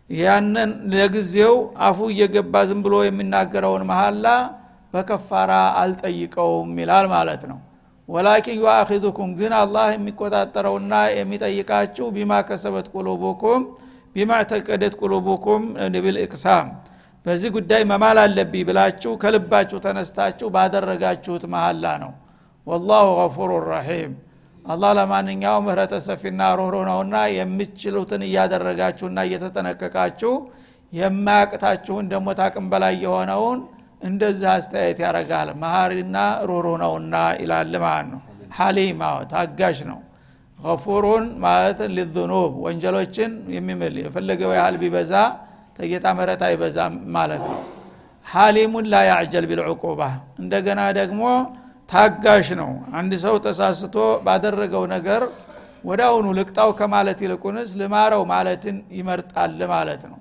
ያንን 0.09 0.71
ለጊዜው 0.93 1.53
አፉ 1.87 1.99
እየገባ 2.13 2.63
ዝም 2.69 2.79
ብሎ 2.85 2.95
የሚናገረውን 3.05 3.83
መሀላ 3.91 4.25
በከፋራ 4.93 5.51
አልጠይቀውም 5.81 6.71
ይላል 6.81 7.05
ማለት 7.13 7.43
ነው። 7.51 7.59
ወላኪን 8.09 8.57
ዩአኪዙኩም 8.59 9.29
ግን 9.39 9.53
አላህ 9.57 9.87
የሚቆጣጠረውና 9.93 10.93
የሚጠይቃችሁ 11.17 12.05
ቢማ 12.15 12.41
ከሰበት 12.47 12.87
ቁሉቡኩም 12.95 13.61
ቢማ 14.15 14.31
ተቀደት 14.51 14.95
ቁሉቡኩም 15.01 15.61
ብልእቅሳም 15.97 16.67
በዚህ 17.25 17.49
ጉዳይ 17.55 17.81
መማል 17.89 18.17
አለብኝ 18.21 18.63
ብላችሁ 18.69 19.11
ከልባችሁ 19.21 19.77
ተነስታችሁ 19.85 20.47
ባደረጋችሁት 20.55 21.43
መሀላ 21.53 21.85
ነው። 22.03 22.11
ወላሁ 22.67 23.07
ገፉሩ 23.19 23.51
ረሒም። 23.67 24.13
አላህ 24.65 24.91
ለማንኛው 24.97 25.57
ምህረተ 25.65 25.93
ሰፊና 26.07 26.41
ሮህሮ 26.57 26.77
ነውና 26.89 27.15
የምችሉትን 27.35 28.23
እያደረጋችሁና 28.27 29.19
እየተጠነቀቃችሁ 29.27 30.33
የማያቅታችሁን 30.93 32.05
ደግሞ 32.11 32.29
ታቅም 32.39 32.65
በላይ 32.71 32.95
የሆነውን 33.03 33.59
እንደዚህ 34.01 34.47
አስተያየት 34.53 34.99
ያደርጋል። 35.05 35.49
መሀሪና 35.63 36.17
ሮሮ 36.49 36.67
ነውና 36.81 37.13
ይላል 37.41 37.73
ማለት 37.83 38.07
ነው። 38.13 38.21
ሐሊም 38.57 39.01
ታጋሽ 39.31 39.79
ነው። 39.89 39.99
ገፉሩን 40.59 41.25
ማለት 41.43 41.79
ሊዙኑብ 41.95 42.53
ወንጀሎችን 42.65 43.31
የሚምል 43.55 43.95
የፈለገው 44.01 44.51
ያህል 44.57 44.75
ቢበዛ 44.81 45.13
ተጌታ 45.79 46.07
ምህረት 46.17 46.41
አይበዛም 46.47 46.95
ማለት 47.15 47.43
ነው። 47.51 47.61
ሐሊሙን 48.27 48.85
ላ 48.91 48.97
ያዕጀል 49.09 49.45
ቢልዕቁባ 49.51 50.01
እንደገና 50.41 50.81
ደግሞ 50.99 51.21
ታጋሽ 51.89 52.49
ነው። 52.61 52.69
አንድ 52.99 53.13
ሰው 53.23 53.35
ተሳስቶ 53.45 53.95
ባደረገው 54.25 54.83
ነገር 54.93 55.23
አሁኑ 56.05 56.25
ልቅጣው 56.37 56.69
ከማለት 56.79 57.19
ይልቁንስ 57.25 57.69
ልማረው 57.79 58.23
ማለትን 58.31 58.75
ይመርጣል 58.97 59.59
ማለት 59.71 60.03
ነው 60.09 60.17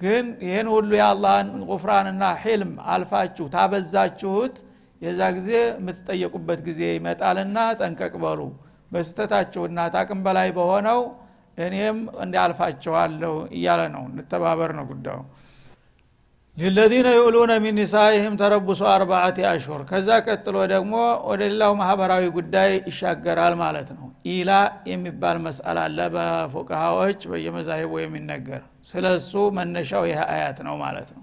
ግን 0.00 0.26
ይህን 0.44 0.68
ሁሉ 0.72 0.90
የአላህን 0.98 1.48
ቁፍራንና 1.70 2.24
ሒልም 2.42 2.72
አልፋችሁ 2.92 3.46
ታበዛችሁት 3.54 4.56
የዛ 5.02 5.20
ጊዜ 5.36 5.50
የምትጠየቁበት 5.72 6.60
ጊዜ 6.68 6.82
ይመጣልና 6.94 7.58
ጠንቀቅ 7.80 8.14
በሉ። 8.22 8.40
በስተታችሁና 8.92 9.80
ታቅም 9.94 10.20
በላይ 10.26 10.48
በሆነው 10.56 11.00
እኔም 11.58 11.96
እንዳልፋቸዋለሁ 12.24 13.34
እያለ 13.56 13.80
ነው። 13.94 14.02
እንተባበር 14.10 14.72
ነው 14.78 14.84
ጉዳዩ 14.90 15.18
ሊለዚነ 16.58 17.08
ዩሉነ 17.16 17.52
ሚን 17.64 17.74
ኒሳይህም 17.78 18.34
ተረቡሱ 18.40 18.80
አርባዓት 18.92 19.36
አሽሁር 19.50 19.82
ከዛ 19.90 20.08
ቀጥሎ 20.26 20.56
ደግሞ 20.72 20.94
ወደ 21.28 21.40
ሌላው 21.44 21.72
ማህበራዊ 21.80 22.24
ጉዳይ 22.36 22.70
ይሻገራል 22.88 23.54
ማለት 23.60 23.88
ነው። 23.98 24.06
ኢላ 24.32 24.50
የሚባል 24.90 25.36
መስአል 25.44 25.78
አለ 25.84 25.98
በፉቅሃዎች 26.14 27.20
በየመዛሂቡ 27.32 27.92
የሚነገር። 28.02 28.62
ስለ 28.90 29.06
እሱ 29.18 29.34
መነሻው 29.58 30.04
ይህ 30.10 30.20
አያት 30.28 30.58
ነው 30.68 30.76
ማለት 30.84 31.10
ነው። 31.16 31.22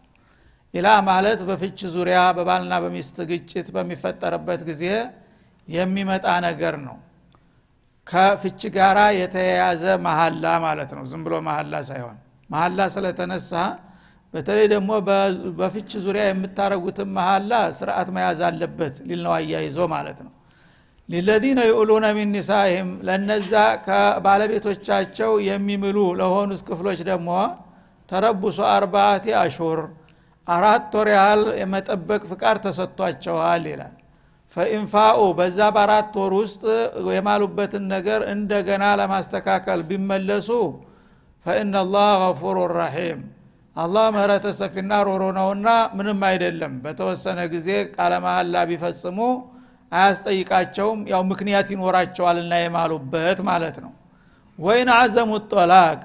ኢላ 0.74 0.88
ማለት 1.10 1.42
በፍች 1.50 1.82
ዙሪያ 1.96 2.22
በባልና 2.38 2.76
በሚስት 2.84 3.18
ግጭት 3.30 3.68
በሚፈጠርበት 3.76 4.64
ጊዜ 4.70 4.84
የሚመጣ 5.68 6.26
ነገር 6.48 6.78
ነው። 6.88 6.98
ከፍች 8.08 8.62
ጋራ 8.76 9.00
የተያያዘ 9.20 9.84
መሀላ 10.08 10.46
ማለት 10.66 10.92
ነው። 10.98 11.04
ዝም 11.12 11.24
ብሎ 11.28 11.36
መሀላ 11.48 11.76
ሳይሆን 11.90 12.18
መሀላ 12.50 12.80
ስለተነሳ 12.96 13.52
በተለይ 14.36 14.66
ደግሞ 14.72 14.90
በፍች 15.60 15.92
ዙሪያ 16.06 16.24
የምታረጉትን 16.28 17.10
መሀላ 17.18 17.52
ስርዓት 17.78 18.10
መያዝ 18.16 18.40
አለበት 18.48 18.96
ሊል 19.08 19.22
ነው 19.26 19.34
አያይዞ 19.36 19.78
ማለት 19.94 20.18
ነው። 20.26 20.32
ሊለዚነ 21.10 21.60
ይኡሉነ 21.70 22.06
ሚን 22.18 22.30
ኒሳይህም 22.36 22.90
ለነዛ 23.08 23.52
ከባለቤቶቻቸው 23.86 25.32
የሚምሉ 25.48 25.98
ለሆኑት 26.20 26.62
ክፍሎች 26.70 27.02
ደግሞ 27.10 27.30
ተረቡሶ 28.10 28.60
አርባአቲ 28.72 29.36
አሹር 29.42 29.80
አራት 30.48 30.92
ወር 30.98 31.10
ያህል 31.14 31.44
የመጠበቅ 31.62 32.22
ፍቃድ 32.32 32.58
ተሰጥቷቸዋል 32.66 33.64
ይላል። 33.72 33.94
ፈኢንፋኡ 34.56 35.22
በዛ 35.38 35.60
በአራት 35.76 36.14
ወር 36.20 36.34
ውስጥ 36.42 36.64
የማሉበትን 37.12 37.86
ነገር 37.94 38.22
እንደገና 38.34 38.84
ለማስተካከል 39.00 39.80
ቢመለሱ 39.90 40.50
ፈኢናላህ 41.46 42.12
ገፉሩ 42.24 42.60
ረሒም 42.74 43.22
አላህ 43.76 44.06
ምህረተ 44.14 44.48
ሰፊና 44.58 44.92
ሮሮ 45.08 45.24
ነውና 45.38 45.68
ምንም 45.98 46.20
አይደለም። 46.28 46.74
በተወሰነ 46.84 47.40
ጊዜ 47.54 47.68
ቃለ 47.96 48.14
መሀላ 48.26 48.64
ቢፈጽሙ 48.70 49.18
አያስጠይቃቸውም። 49.92 51.00
ያው 51.12 51.22
ምክንያት 51.32 51.68
ይኖራቸዋልና 51.74 52.54
የማሉበት 52.62 53.40
ማለት 53.50 53.78
ነው። 53.84 53.92
ወይን 54.60 54.90
አዘሙ 54.96 55.32
ጦላቅ 55.52 56.00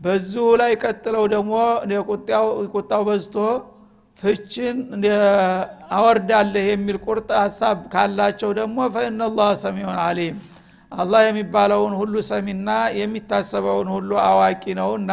በዚሁ 0.00 0.44
ላይ 0.60 0.72
ቀጥለው 0.82 1.24
ደግሞ 1.34 1.54
ቁጣው 2.74 3.02
በዝቶ 3.08 3.36
ፍችን 4.22 4.76
አወርዳለህ 5.96 6.64
የሚል 6.68 6.96
ቁርጥ 7.06 7.28
ሀሳብ 7.42 7.76
ካላቸው 7.92 8.50
ደግሞ 8.58 8.78
ፈኢናላህ 8.94 9.50
ሰሚዑን 9.62 9.98
አሊም 10.04 10.38
አላህ 10.92 11.20
የሚባለውን 11.26 11.94
ሁሉ 12.00 12.14
ሰሚና 12.30 12.70
የሚታሰበውን 13.00 13.88
ሁሉ 13.96 14.10
አዋቂ 14.24 14.64
ነውና 14.80 15.12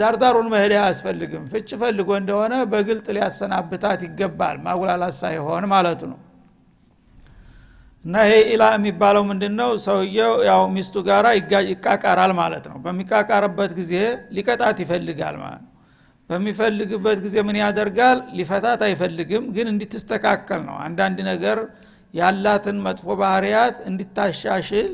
ዳርዳሩን 0.00 0.48
መሄድ 0.52 0.72
አያስፈልግም። 0.76 1.44
ፍች 1.52 1.68
ፈልጎ 1.80 2.10
እንደሆነ 2.20 2.54
በግልጥ 2.72 3.06
ሊያሰናብታት 3.16 4.00
ይገባል። 4.06 4.56
ማጉላላት 4.66 5.14
ሳይሆን 5.20 5.64
ማለቱ 5.72 6.00
ነው። 6.12 6.18
እና 8.04 8.14
ይሄ 8.24 8.34
ኢላ 8.52 8.64
የሚባለው 8.74 9.22
ምንድን 9.30 9.54
ነው 9.60 9.70
ሰውየው 9.86 10.32
ያው 10.48 10.62
ሚስቱ 10.74 10.96
ጋራ 11.08 11.26
ይቃቃራል 11.70 12.32
ማለት 12.38 12.64
ነው። 12.70 12.78
በሚቃቃርበት 12.84 13.72
ጊዜ 13.80 13.92
ሊቀጣት 14.36 14.78
ይፈልጋል 14.84 15.36
ማለት 15.42 15.60
ነው። 15.64 15.68
በሚፈልግበት 16.30 17.18
ጊዜ 17.24 17.36
ምን 17.46 17.56
ያደርጋል? 17.62 18.18
ሊፈታት 18.38 18.80
አይፈልግም 18.86 19.44
ግን 19.56 19.66
እንዲትስተካከል 19.72 20.60
ነው። 20.68 20.76
አንዳንድ 20.86 21.18
ነገር 21.30 21.58
ያላትን 22.14 22.78
መጥፎ 22.86 23.06
ባህርያት 23.20 23.76
እንዲታሻሽል 23.90 24.90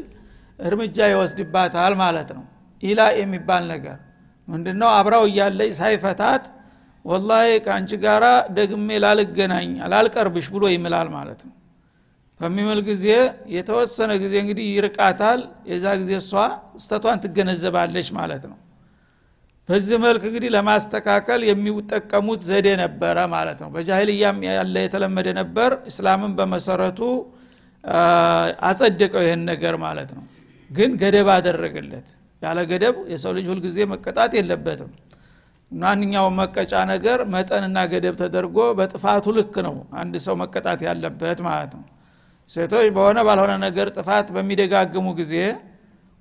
እርምጃ 0.59 0.99
ይወስድባታል 1.13 1.95
ማለት 2.03 2.29
ነው። 2.37 2.45
ኢላ 2.83 3.01
የሚባል 3.21 3.65
ነገር 3.75 3.97
ምንድነው? 4.49 4.89
አብራው 4.99 5.25
እያለች 5.31 5.73
ሳይፈታት 5.81 6.45
ወላሂ 7.05 7.49
ከአንቺ 7.65 7.91
ጋራ 8.05 8.25
ደግሜ 8.57 8.89
ላልገናኝ 9.05 9.71
ላልቀርብሽ 9.93 10.47
ብሎ 10.55 10.65
ይምላል 10.75 11.09
ማለት 11.17 11.41
ነው። 11.47 11.55
በሚምል 12.41 12.81
ጊዜ 12.89 13.05
የተወሰነ 13.55 14.13
ጊዜ 14.23 14.35
እንግዲህ 14.43 14.67
ይርቃታል። 14.73 15.41
የዛ 15.71 15.85
ጊዜ 16.01 16.13
እሷ 16.21 16.33
ስተቷን 16.83 17.21
ትገነዘባለች 17.25 18.09
ማለት 18.19 18.43
ነው። 18.51 18.59
በዚህ 19.69 19.97
መልክ 20.05 20.23
እንግዲህ 20.29 20.51
ለማስተካከል 20.57 21.41
የሚጠቀሙት 21.49 22.41
ዘዴ 22.49 22.67
ነበረ 22.83 23.17
ማለት 23.33 23.59
ነው። 23.63 23.69
በጃሂልያም 23.75 24.37
ያለ 24.49 24.77
የተለመደ 24.85 25.29
ነበር። 25.41 25.71
እስላምን 25.91 26.35
በመሰረቱ 26.39 27.01
አጸደቀው 28.69 29.23
ይህን 29.27 29.43
ነገር 29.51 29.75
ማለት 29.87 30.11
ነው። 30.17 30.25
ግን 30.71 30.93
ገደብ 31.03 31.29
አደረገለት 31.35 32.07
ያለ 32.43 32.59
ገደብ 32.71 32.97
የሰው 33.13 33.33
ልጅ 33.37 33.47
ሁልጊዜ 33.53 33.79
መቀጣት 33.93 34.33
የለበትም። 34.39 34.91
ማንኛውም 35.73 36.35
መቀጫ 36.41 36.73
ነገር 36.91 37.19
መጠንና 37.33 37.79
ገደብ 37.93 38.15
ተደርጎ 38.21 38.59
በጥፋቱ 38.79 39.27
ልክ 39.39 39.55
ነው 39.67 39.75
አንድ 40.01 40.15
ሰው 40.27 40.35
መቀጣት 40.43 40.81
ያለበት 40.89 41.39
ማለት 41.49 41.73
ነው። 41.79 41.87
ሴቶች 42.51 42.89
በሆነ 42.97 43.19
ባልሆነ 43.27 43.53
ነገር 43.65 43.87
ጥፋት 43.97 44.27
በሚደጋግሙ 44.35 45.07
ጊዜ 45.21 45.35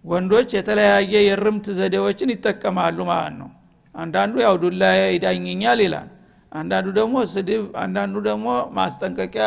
ወንዶች 0.06 0.50
የተለያየ 0.58 1.14
የርምት 1.28 1.68
ዘዴዎችን 1.78 2.32
ይጠቀማሉ 2.34 2.98
ማለት 3.12 3.36
ነው። 3.42 3.50
አንዳንዱ 3.96 4.36
ያው 4.46 4.56
ዱላ 4.64 4.84
ይዳኘኛል 5.14 5.80
ይላል 5.86 6.10
አንዳንዱ 6.52 6.88
ደግሞ 6.98 7.16
ስድብ 7.32 7.64
አንዳንዱ 7.84 8.16
ደግሞ 8.28 8.48
ማስጠንቀቂያ 8.78 9.46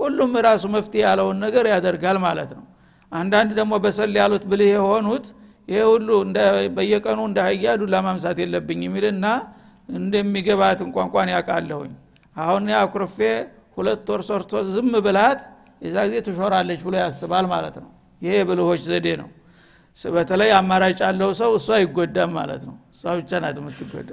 ሁሉም 0.00 0.32
ራሱ 0.46 0.64
መፍትሄ 0.74 1.00
ያለውን 1.06 1.38
ነገር 1.44 1.64
ያደርጋል 1.72 2.16
ማለት 2.24 2.50
ነው። 2.58 2.64
አንዳንድ 3.12 3.50
ደግሞ 3.58 3.72
በሰል 3.84 4.12
ያሉት 4.20 4.44
ብልህ 4.50 4.68
የሆኑት 4.74 5.26
ይሄ 5.70 5.80
ሁሉ 5.90 6.08
በየቀኑ 6.76 7.20
እንደ 7.28 7.38
ሀያ 7.46 7.74
ዱላ 7.80 7.96
ማምሳት 8.06 8.38
የለብኝ 8.42 8.80
የሚልና 8.86 9.26
እንደሚገባትን 9.94 10.88
ቋንቋን 10.96 11.28
ያውቃለሁኝ። 11.34 11.92
አሁን 12.36 12.64
አኩርፌ 12.80 13.16
ሁለት 13.76 14.08
ወር 14.12 14.22
ሰርቶ 14.28 14.62
ዝም 14.74 14.92
ብላት 15.06 15.40
የዛ 15.82 15.96
ጊዜ 16.06 16.16
ትሾራለች 16.26 16.80
ብሎ 16.86 16.94
ያስባል 17.02 17.46
ማለት 17.52 17.76
ነው። 17.82 17.90
ይሄ 18.22 18.32
የብልሆች 18.40 18.80
ዘዴ 18.88 19.06
ነው። 19.22 19.28
በተለይ 19.96 20.50
አማራጭ 20.58 20.98
ያለው 21.06 21.30
ሰው 21.40 21.52
እሷ 21.58 21.68
አይጎዳም 21.78 22.30
ማለት 22.38 22.62
ነው። 22.68 22.76
እሷ 22.92 23.12
ብቻ 23.18 23.40
ናት 23.44 23.56
የምትጎዳ 23.60 24.10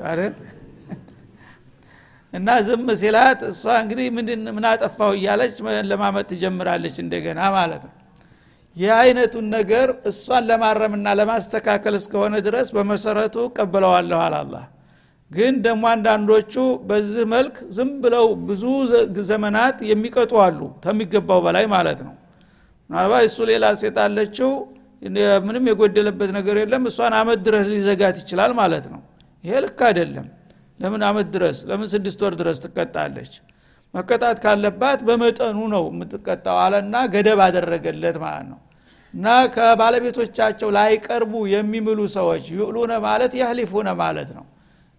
እና 2.34 2.50
ዝም 2.68 2.88
ሲላት 3.00 3.42
እሷ 3.50 3.64
እንግዲህ 3.84 4.08
ምን 4.50 4.66
አጠፋው 4.72 5.12
እያለች 5.18 5.56
ለማመጥ 5.92 6.26
ትጀምራለች 6.32 6.96
እንደገና 7.04 7.42
ማለት 7.56 7.84
ነው 7.88 7.94
ይህ 8.78 8.92
አይነቱን 8.98 9.46
ነገር 9.56 9.88
እሷን 10.10 10.44
ለማረምና 10.50 11.14
ለማስተካከል 11.20 11.96
እስከሆነ 12.00 12.36
ድረስ 12.48 12.68
በመሰረቱ 12.76 13.36
ቀበለዋለሁ 13.56 14.20
አላላ 14.26 14.56
ግን 15.32 15.54
ደግሞ 15.66 15.84
አንዳንዶቹ 15.94 16.54
በዚህ 16.90 17.24
መልክ 17.34 17.56
ዝም 17.78 17.90
ብለው 18.04 18.28
ብዙ 18.50 18.64
ዘመናት 19.30 19.78
የሚቀጡ 19.90 20.34
አሉ 20.46 20.60
ከሚገባው 20.84 21.40
በላይ 21.46 21.66
ማለት 21.74 22.00
ነው። 22.08 22.14
ምናልባት 22.90 23.24
እሱ 23.30 23.38
ሌላ 23.52 23.66
ሴት 23.82 23.98
አለችው 24.06 24.52
ምንም 25.48 25.66
የጎደለበት 25.70 26.30
ነገር 26.38 26.56
የለም 26.62 26.86
እሷን 26.92 27.16
አመት 27.20 27.40
ድረስ 27.48 27.66
ሊዘጋት 27.74 28.16
ይችላል 28.24 28.52
ማለት 28.62 28.86
ነው። 28.94 29.02
ይሄ 29.44 29.56
ልክ 29.66 29.82
አይደለም። 29.90 30.28
ለምን 30.80 31.02
አመት 31.10 31.28
ድረስ 31.36 31.58
ለምን 31.70 31.88
ስድስት 31.94 32.20
ወር 32.26 32.34
ድረስ 32.42 32.58
ትቀጣለች? 32.64 33.34
መቀጣት 33.94 34.38
ካለባት 34.44 35.00
በመጠኑ 35.08 35.60
ነው 35.74 35.84
የምትቀጣው 35.92 36.58
አለና 36.64 36.96
ገደብ 37.14 37.40
አደረገለት 37.46 38.18
ማለት 38.24 38.48
ነው 38.52 38.60
እና 39.18 39.28
ከባለቤቶቻቸው 39.54 40.70
ላይቀርቡ 40.76 41.34
የሚምሉ 41.54 42.00
ሰዎች 42.16 42.44
ይሉነ 42.54 42.94
ማለት 43.06 43.34
ያህሊፉነ 43.40 43.90
ማለት 44.02 44.30
ነው። 44.38 44.46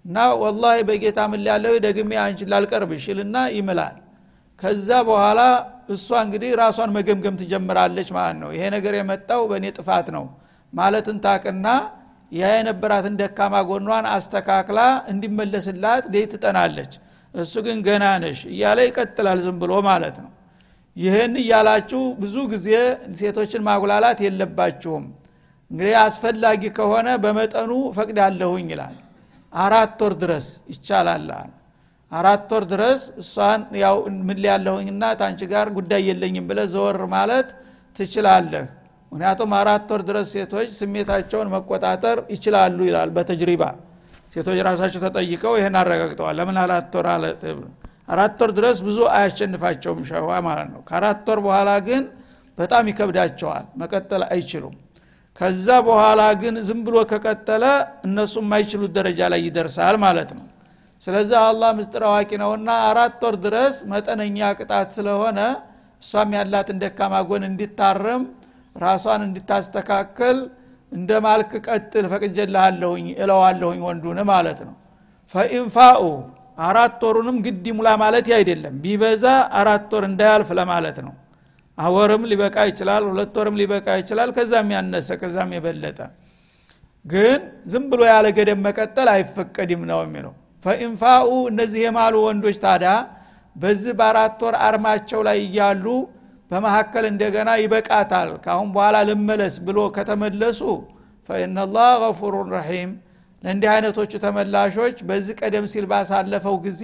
እና 0.04 0.16
ወላሂ 0.42 0.76
በጌታ 0.88 1.18
ምን 1.32 1.42
ያለው 1.48 1.74
ደግሜ 1.86 2.10
አንቺን 2.22 2.48
ላልቀርብ 2.52 2.90
ይሽልና 2.96 3.36
ይምላል። 3.56 3.96
ከዛ 4.60 4.88
በኋላ 5.08 5.40
እሷ 5.94 6.08
እንግዲህ 6.24 6.50
ራሷን 6.60 6.90
መገምገም 6.96 7.36
ትጀምራለች 7.42 8.08
ማለት 8.16 8.38
ነው። 8.42 8.50
ይሄ 8.56 8.62
ነገር 8.76 8.94
የመጣው 8.98 9.42
በእኔ 9.50 9.66
ጥፋት 9.78 10.08
ነው 10.16 10.24
ማለትን 10.72 11.18
ታቅና 11.26 11.66
ያ 12.32 12.50
የነበራትን 12.54 13.14
ደካማ 13.20 13.54
ጎኗን 13.68 14.06
አስተካክላ 14.14 14.80
እንዲመለስላት 15.12 16.06
ዴ 16.12 16.24
ትጠናለች። 16.32 16.92
እሱ 17.34 17.54
ግን 17.66 17.78
ገና 17.86 18.04
ነሽ 18.22 18.40
እያለ 18.52 18.78
ይቀጥላል 18.88 19.38
ዝም 19.44 19.56
ብሎ 19.62 19.72
ማለት 19.88 20.18
ነው 20.24 20.30
ይህን 20.98 21.32
እያላችሁ 21.40 22.00
ብዙ 22.20 22.36
ጊዜ 22.52 22.68
ሴቶችን 23.18 23.62
ማጉላላት 23.66 24.18
የለባችሁም። 24.24 25.04
እንግዲህ 25.70 25.94
አስፈላጊ 26.02 26.62
ከሆነ 26.78 27.08
በመጠኑ 27.24 27.70
ፈቅዳለሁኝ 27.96 28.66
ይላል። 28.74 28.96
አራት 29.52 30.00
ወር 30.04 30.14
ድረስ 30.22 30.46
ይቻላል 30.72 31.28
አራት 32.12 32.50
ወር 32.54 32.64
ድረስ 32.72 33.00
እሷን 33.22 33.62
ያው 33.82 33.96
ምን 34.28 34.38
ያለሁኝና 34.46 35.04
ታንቺ 35.20 35.40
ጋር 35.50 35.66
ጉዳይ 35.78 36.02
የለኝም 36.08 36.46
ብለ 36.50 36.60
ዘወር 36.74 36.98
ማለት 37.14 37.48
ትችላለህ። 37.96 38.64
ምክንያቱም 39.12 39.50
አራት 39.58 39.88
ወር 39.92 40.02
ድረስ 40.08 40.26
ሴቶች 40.34 40.70
ስሜታቸውን 40.78 41.50
መቆጣጠር 41.54 42.18
ይችላሉ 42.34 42.78
ይላል 42.88 43.10
በተጅሪባ። 43.16 43.62
ሴቶች 44.32 44.58
ራሳቸው 44.66 45.02
ተጠይቀው 45.06 45.54
ይህን 45.58 45.76
አረጋግጠዋል። 45.80 46.36
ለምን 46.40 46.58
አራት 46.64 46.94
ወር 46.98 47.06
አራት 48.08 48.38
ወር 48.42 48.50
ድረስ 48.58 48.78
ብዙ 48.86 48.98
አያሸንፋቸውም 49.14 50.02
ሸዋ 50.10 50.30
ማለት 50.46 50.68
ነው። 50.74 50.80
ከአራት 50.88 51.26
ወር 51.30 51.40
በኋላ 51.46 51.70
ግን 51.88 52.02
በጣም 52.58 52.84
ይከብዳቸዋል 52.90 53.64
መቀጠል 53.80 54.22
አይችሉም። 54.28 54.76
ከዛ 55.40 55.66
በኋላ 55.86 56.22
ግን 56.40 56.54
ዝም 56.68 56.80
ብሎ 56.86 56.96
ከቀጠለ 57.10 57.64
እነሱ 58.06 58.34
የማይችሉት 58.42 58.92
ደረጃ 58.96 59.20
ላይ 59.32 59.40
ይደርሳል 59.46 59.96
ማለት 60.04 60.30
ነው። 60.38 60.46
ስለዚህ 61.02 61.36
አላህ 61.42 61.70
ምስጢር 61.78 62.02
አዋቂ 62.08 62.30
ነውና 62.42 62.70
አራት 62.88 63.20
ወር 63.26 63.36
ድረስ 63.44 63.76
መጠነኛ 63.92 64.38
ቅጣት 64.58 64.88
ስለሆነ 64.96 65.38
እሷም 66.02 66.32
ያላትን 66.36 66.80
ደካማ 66.82 67.14
ጎን 67.28 67.44
እንዲታረም 67.48 68.22
ራሷን 68.76 69.22
እንዲታስተካከል 69.26 70.36
እንደ 70.92 71.10
ማልክ 71.24 71.52
ቀጥል 71.66 72.04
ፈቅጀልሃለሁኝ 72.12 73.06
እለዋለሁኝ 73.22 73.80
ወንዱን 73.86 74.18
ማለት 74.30 74.60
ነው። 74.66 74.74
ፈኢንፋኡ 75.34 76.02
አራት 76.58 77.00
ወሩንም 77.06 77.36
ግድ 77.44 77.66
ሙላ 77.76 77.88
ማለት 78.02 78.28
አይደለም። 78.36 78.74
ቢበዛ 78.84 79.24
አራት 79.60 79.90
ወር 79.96 80.04
እንዳያልፍ 80.08 80.48
ለማለት 80.58 80.98
ነው። 81.06 81.14
ወርም 81.78 82.22
ሊበቃ 82.30 82.56
ይችላል 82.70 83.02
ሁለት 83.08 83.34
ወርም 83.40 83.56
ሊበቃ 83.60 83.86
ይችላል 84.00 84.30
ከዛም 84.36 84.70
ያነሰ 84.74 85.08
ከዛም 85.20 85.50
የበለጠ። 85.56 85.98
ግን 87.04 87.40
ዝም 87.70 87.84
ብሎ 87.90 88.00
ያለ 88.10 88.26
ገደብ 88.38 88.58
መቀጠል 88.64 89.08
አይፈቀድም 89.12 89.82
ነው 89.90 90.00
የሚለው። 90.04 90.32
ፈኢንፋኡ 90.64 91.28
እነዚህ 91.50 91.80
የማሉ 91.84 92.14
ወንዶች 92.24 92.56
ታዳ 92.64 92.86
በዚህ 93.56 93.92
በአራት 93.98 94.40
ወር 94.46 94.54
አርማቸው 94.66 95.20
ላይ 95.28 95.38
እያሉ 95.44 95.84
በመካከል 96.50 97.04
እንደገና 97.10 97.50
ይበቃታል። 97.62 98.30
ካሁን 98.44 98.68
በኋላ 98.74 98.96
ልመለስ 99.08 99.54
ብሎ 99.66 99.78
ከተመለሱ 99.96 100.60
ፈኢናላህ 101.28 101.88
ገፉሩን 102.02 102.50
ረሒም 102.56 102.90
ለእንዲህ 103.42 103.70
አይነቶቹ 103.72 104.12
ተመላሾች 104.22 104.96
በዚህ 105.08 105.34
ቀደም 105.40 105.66
ሲል 105.72 105.84
ባሳለፈው 105.90 106.56
ጊዜ 106.64 106.82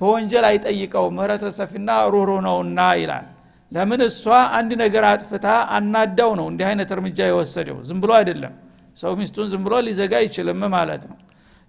በወንጀል 0.00 0.44
አይጠይቀው 0.48 1.06
ምህረተ 1.16 1.44
ሰፊና 1.58 1.90
ሩህሩ 2.12 2.30
ነውና 2.46 2.80
ይላል። 3.00 3.26
ለምን 3.72 4.00
እሷ 4.06 4.24
አንድ 4.58 4.70
ነገር 4.82 5.04
አጥፍታ 5.10 5.46
አናዳው 5.76 6.30
ነው 6.38 6.46
እንዲህ 6.52 6.66
አይነት 6.70 6.90
እርምጃ 6.94 7.18
የወሰደው? 7.28 7.76
ዝም 7.88 7.98
ብሎ 8.02 8.10
አይደለም። 8.18 8.54
ሰው 8.96 9.12
ሚስቱን 9.18 9.46
ዝም 9.52 9.62
ብሎ 9.66 9.74
ሊዘጋ 9.86 10.12
አይችልም 10.22 10.62
ማለት 10.74 11.02
ነው። 11.10 11.18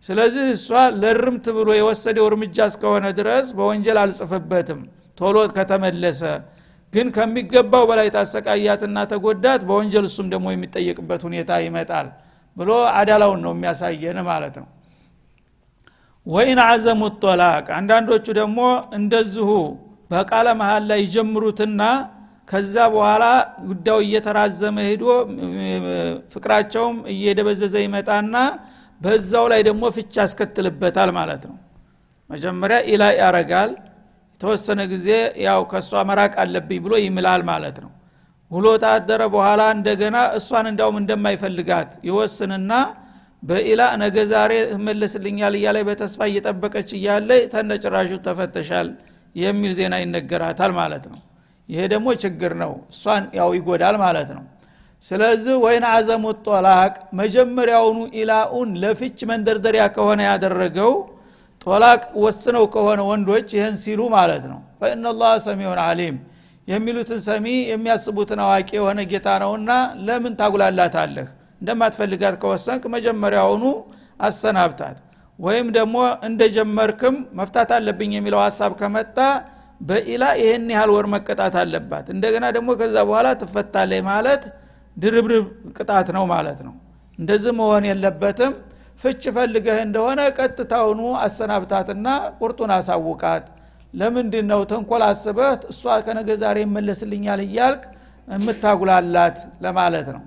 ስለዚህ 0.03 0.45
እሷ 0.55 0.69
ለርምት 1.01 1.45
ብሎ 1.57 1.69
የወሰደው 1.79 2.25
እርምጃ 2.29 2.57
እስከሆነ 2.71 3.05
ድረስ 3.19 3.47
በወንጀል 3.57 3.97
አልጽፍበትም። 4.03 4.79
ቶሎ 5.17 5.37
ከተመለሰ 5.57 6.21
ግን 6.93 7.07
ከሚገባው 7.15 7.83
በላይ 7.89 8.07
ታሰቃያትና 8.15 8.97
ተጎዳት 9.11 9.61
በወንጀል 9.67 10.05
እሱም 10.09 10.27
ደግሞ 10.33 10.47
የሚጠየቅበት 10.53 11.21
ሁኔታ 11.27 11.51
ይመጣል 11.65 12.07
ብሎ 12.57 12.69
አዳላውን 12.99 13.39
ነው 13.45 13.51
የሚያሳየን 13.55 14.17
ማለት 14.29 14.55
ነው። 14.61 14.67
ወይን 16.25 16.59
አዘሙ 16.65 17.01
ጦላቅ 17.21 17.65
አንዳንዶቹ 17.77 18.25
ደግሞ 18.39 18.59
እንደዚሁ 18.97 19.49
በቃለ 20.11 20.47
መሀል 20.59 20.83
ላይ 20.89 20.99
ይጀምሩትና 21.05 21.81
ከዛ 22.47 22.75
በኋላ 22.93 23.25
ጉዳዩ 23.67 23.99
እየተራዘመ 24.05 24.77
ሄዶ 24.87 25.03
ፍቅራቸውም 26.33 26.97
እየደበዘዘ 27.13 27.75
ይመጣና 27.85 28.35
በዛው 29.01 29.45
ላይ 29.51 29.61
ደግሞ 29.69 29.83
ፍቻ 29.95 30.13
ያስከትልበታል 30.23 31.11
ማለት 31.17 31.43
ነው። 31.49 31.57
መጀመሪያ 32.29 32.77
ኢላ 32.91 33.03
ያረጋል 33.19 33.71
የተወሰነ 34.33 34.81
ጊዜ 34.93 35.07
ያው 35.45 35.61
ከእሷ 35.71 36.01
መራቅ 36.09 36.33
አለብኝ 36.43 36.79
ብሎ 36.85 36.93
ይምላል 37.03 37.41
ማለት 37.49 37.77
ነው 37.83 37.91
ውሎ 38.51 38.67
ታደረ 38.83 39.21
በኋላ 39.33 39.61
እንደገና 39.75 40.17
እሷን 40.37 40.65
እንዳውም 40.71 40.97
እንደማይፈልጋት 41.01 41.91
ይወስንና 42.07 42.71
በኢላ 43.43 43.81
ነገ 44.01 44.15
ዛሬ 44.31 44.51
መለስልኛል 44.87 45.53
እያለ 45.59 45.77
በተስፋ 45.87 46.21
እየጠበቀች 46.29 46.89
እያለ 46.97 47.29
ተነጭራሹ 47.53 48.19
ተፈተሻል 48.25 48.89
የሚል 49.35 49.71
ዜና 49.77 49.95
ይነገራታል 50.01 50.71
ማለት 50.79 51.05
ነው። 51.11 51.19
ይሄ 51.69 51.81
ደግሞ 51.93 52.07
ችግር 52.23 52.53
ነው። 52.61 52.71
እሷን 52.93 53.23
ያው 53.39 53.49
ይጎዳል 53.57 53.95
ማለት 54.03 54.29
ነው። 54.37 54.43
ስለዚህ 55.05 55.55
ወይን 55.63 55.85
አዘሙ 55.91 56.23
ጦላቅ 56.47 56.91
መጀመሪያውኑ 57.19 57.99
ኢላኡን 58.19 58.69
ለፍች 58.83 59.19
መንደርደሪያ 59.31 59.85
ከሆነ 59.95 60.19
ያደረገው 60.29 60.91
ጦላቅ 61.65 62.01
ወስነው 62.23 62.65
ከሆነ 62.73 62.99
ወንዶች 63.09 63.47
ይህን 63.57 63.75
ሲሉ 63.81 64.01
ማለት 64.15 64.43
ነው። 64.51 64.59
ፈኢናላህ 64.79 65.33
ሰሚዑን 65.47 65.79
አሊም 65.85 66.15
የሚሉትን 66.67 67.19
ሰሚ 67.25 67.45
የሚያስቡትን 67.69 68.39
አዋቂ 68.43 68.69
የሆነ 68.77 68.99
ጌታ 69.11 69.27
ነውና 69.43 69.71
ለምን 70.07 70.33
ታጉላላታለህ? 70.39 71.27
እንደማትፈልጋት 71.61 72.35
ከወሰንክ 72.41 72.83
መጀመሪያውኑ 72.95 73.63
አሰናብታት። 74.19 74.97
ወይም 75.39 75.67
ደግሞ 75.77 75.95
እንደጀመርክም 76.27 77.15
መፍታት 77.39 77.69
አለብኝ 77.77 78.11
የሚለው 78.15 78.39
ሀሳብ 78.45 78.71
ከመጣ 78.81 79.17
በኢላ 79.81 80.23
ይህን 80.41 80.67
ያህል 80.73 80.89
ወር 80.95 81.05
መቀጣት 81.13 81.55
አለባት። 81.61 82.07
እንደገና 82.15 82.45
ደግሞ 82.57 82.69
ከዛ 82.79 82.95
በኋላ 83.07 83.27
ትፈታለች 83.41 84.03
ማለት 84.09 84.43
ድርብርብ 84.97 85.45
ቅጣት 85.77 86.07
ነው 86.17 86.23
ማለት 86.33 86.59
ነው። 86.67 86.73
እንደዚህ 87.19 87.53
መሆን 87.59 87.85
የለበትም። 87.89 88.53
ፍች 89.01 89.23
ፈልገህ 89.35 89.77
እንደሆነ 89.85 90.21
ቀጥታውኑ 90.37 91.01
አሰናብታትና 91.23 92.07
ቁርጡን 92.39 92.71
አሳውቃት 92.75 93.45
ለምንድን 93.93 94.45
ነው 94.51 94.61
ተንኮል 94.71 95.01
አስበህ 95.07 95.49
እሷ 95.71 95.95
ከነገ 96.05 96.29
ዛሬ 96.41 96.57
ይመለስልኛል 96.65 97.41
እያልክ 97.45 97.83
የምታጉላላት 98.27 99.37
ለማለት 99.65 100.07
ነው። 100.15 100.23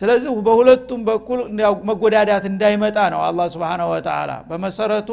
ስለዚህ 0.00 0.30
በሁለቱም 0.46 1.00
በኩል 1.08 1.40
መጎዳዳት 1.88 2.44
እንዳይመጣ 2.50 2.98
ነው 3.14 3.20
አላ 3.26 3.46
ስብን 3.54 3.82
ወተላ 3.92 4.32
በመሰረቱ 4.50 5.10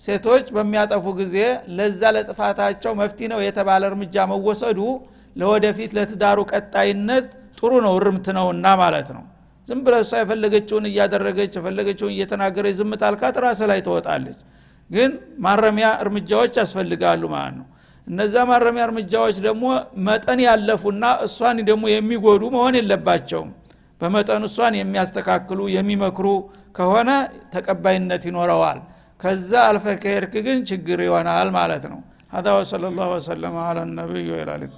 ሴቶች 0.00 0.46
በሚያጠፉ 0.56 1.04
ጊዜ 1.20 1.36
ለዛ 1.76 2.00
ለጥፋታቸው 2.16 2.92
መፍቲ 3.00 3.28
ነው 3.32 3.40
የተባለ 3.46 3.82
እርምጃ 3.90 4.26
መወሰዱ 4.32 4.80
ለወደፊት 5.36 5.90
ለትዳሩ 5.98 6.38
ቀጣይነት 6.52 7.26
ጥሩ 7.58 7.72
ነው 7.86 7.94
እርምት 8.00 8.26
ነውና 8.38 8.66
ማለት 8.82 9.08
ነው። 9.16 9.24
ዝም 9.68 9.80
ብለ 9.86 9.94
እሷ 10.04 10.12
የፈለገችውን 10.20 10.84
እያደረገች 10.90 11.52
የፈለገችውን 11.58 12.12
እየተናገረች 12.14 12.74
ዝም 12.78 12.92
ራስ 13.44 13.60
ላይ 13.70 13.80
ትወጣለች 13.86 14.38
ግን 14.89 15.11
ማረሚያ 15.45 15.87
እርምጃዎች 16.03 16.53
ያስፈልጋሉ 16.61 17.23
ማለት 17.35 17.55
ነው 17.59 17.67
እነዛ 18.07 18.35
ማረሚያ 18.51 18.83
እርምጃዎች 18.87 19.37
ደግሞ 19.47 19.65
መጠን 20.07 20.39
ያለፉና 20.47 21.03
እሷን 21.25 21.59
ደግሞ 21.69 21.83
የሚጎዱ 21.95 22.43
መሆን 22.55 22.77
የለባቸውም 22.79 23.51
በመጠኑ 24.01 24.43
እሷን 24.51 24.73
የሚያስተካክሉ 24.81 25.59
የሚመክሩ 25.77 26.27
ከሆነ 26.77 27.11
ተቀባይነት 27.53 28.23
ይኖረዋል 28.29 28.79
ከዛ 29.19 29.51
አልፈ 29.69 29.85
ከሄድክ 30.03 30.33
ግን 30.47 30.59
ችግር 30.71 30.99
ይሆናል 31.07 31.49
ማለት 31.59 31.85
ነው 31.91 32.01
هذا 32.33 32.51
وصلى 32.59 32.87
الله 32.87 33.09
وسلم 33.17 33.53
على 33.67 33.81
النبي 33.87 34.25
وعلى 34.31 34.51
اله 34.55 34.69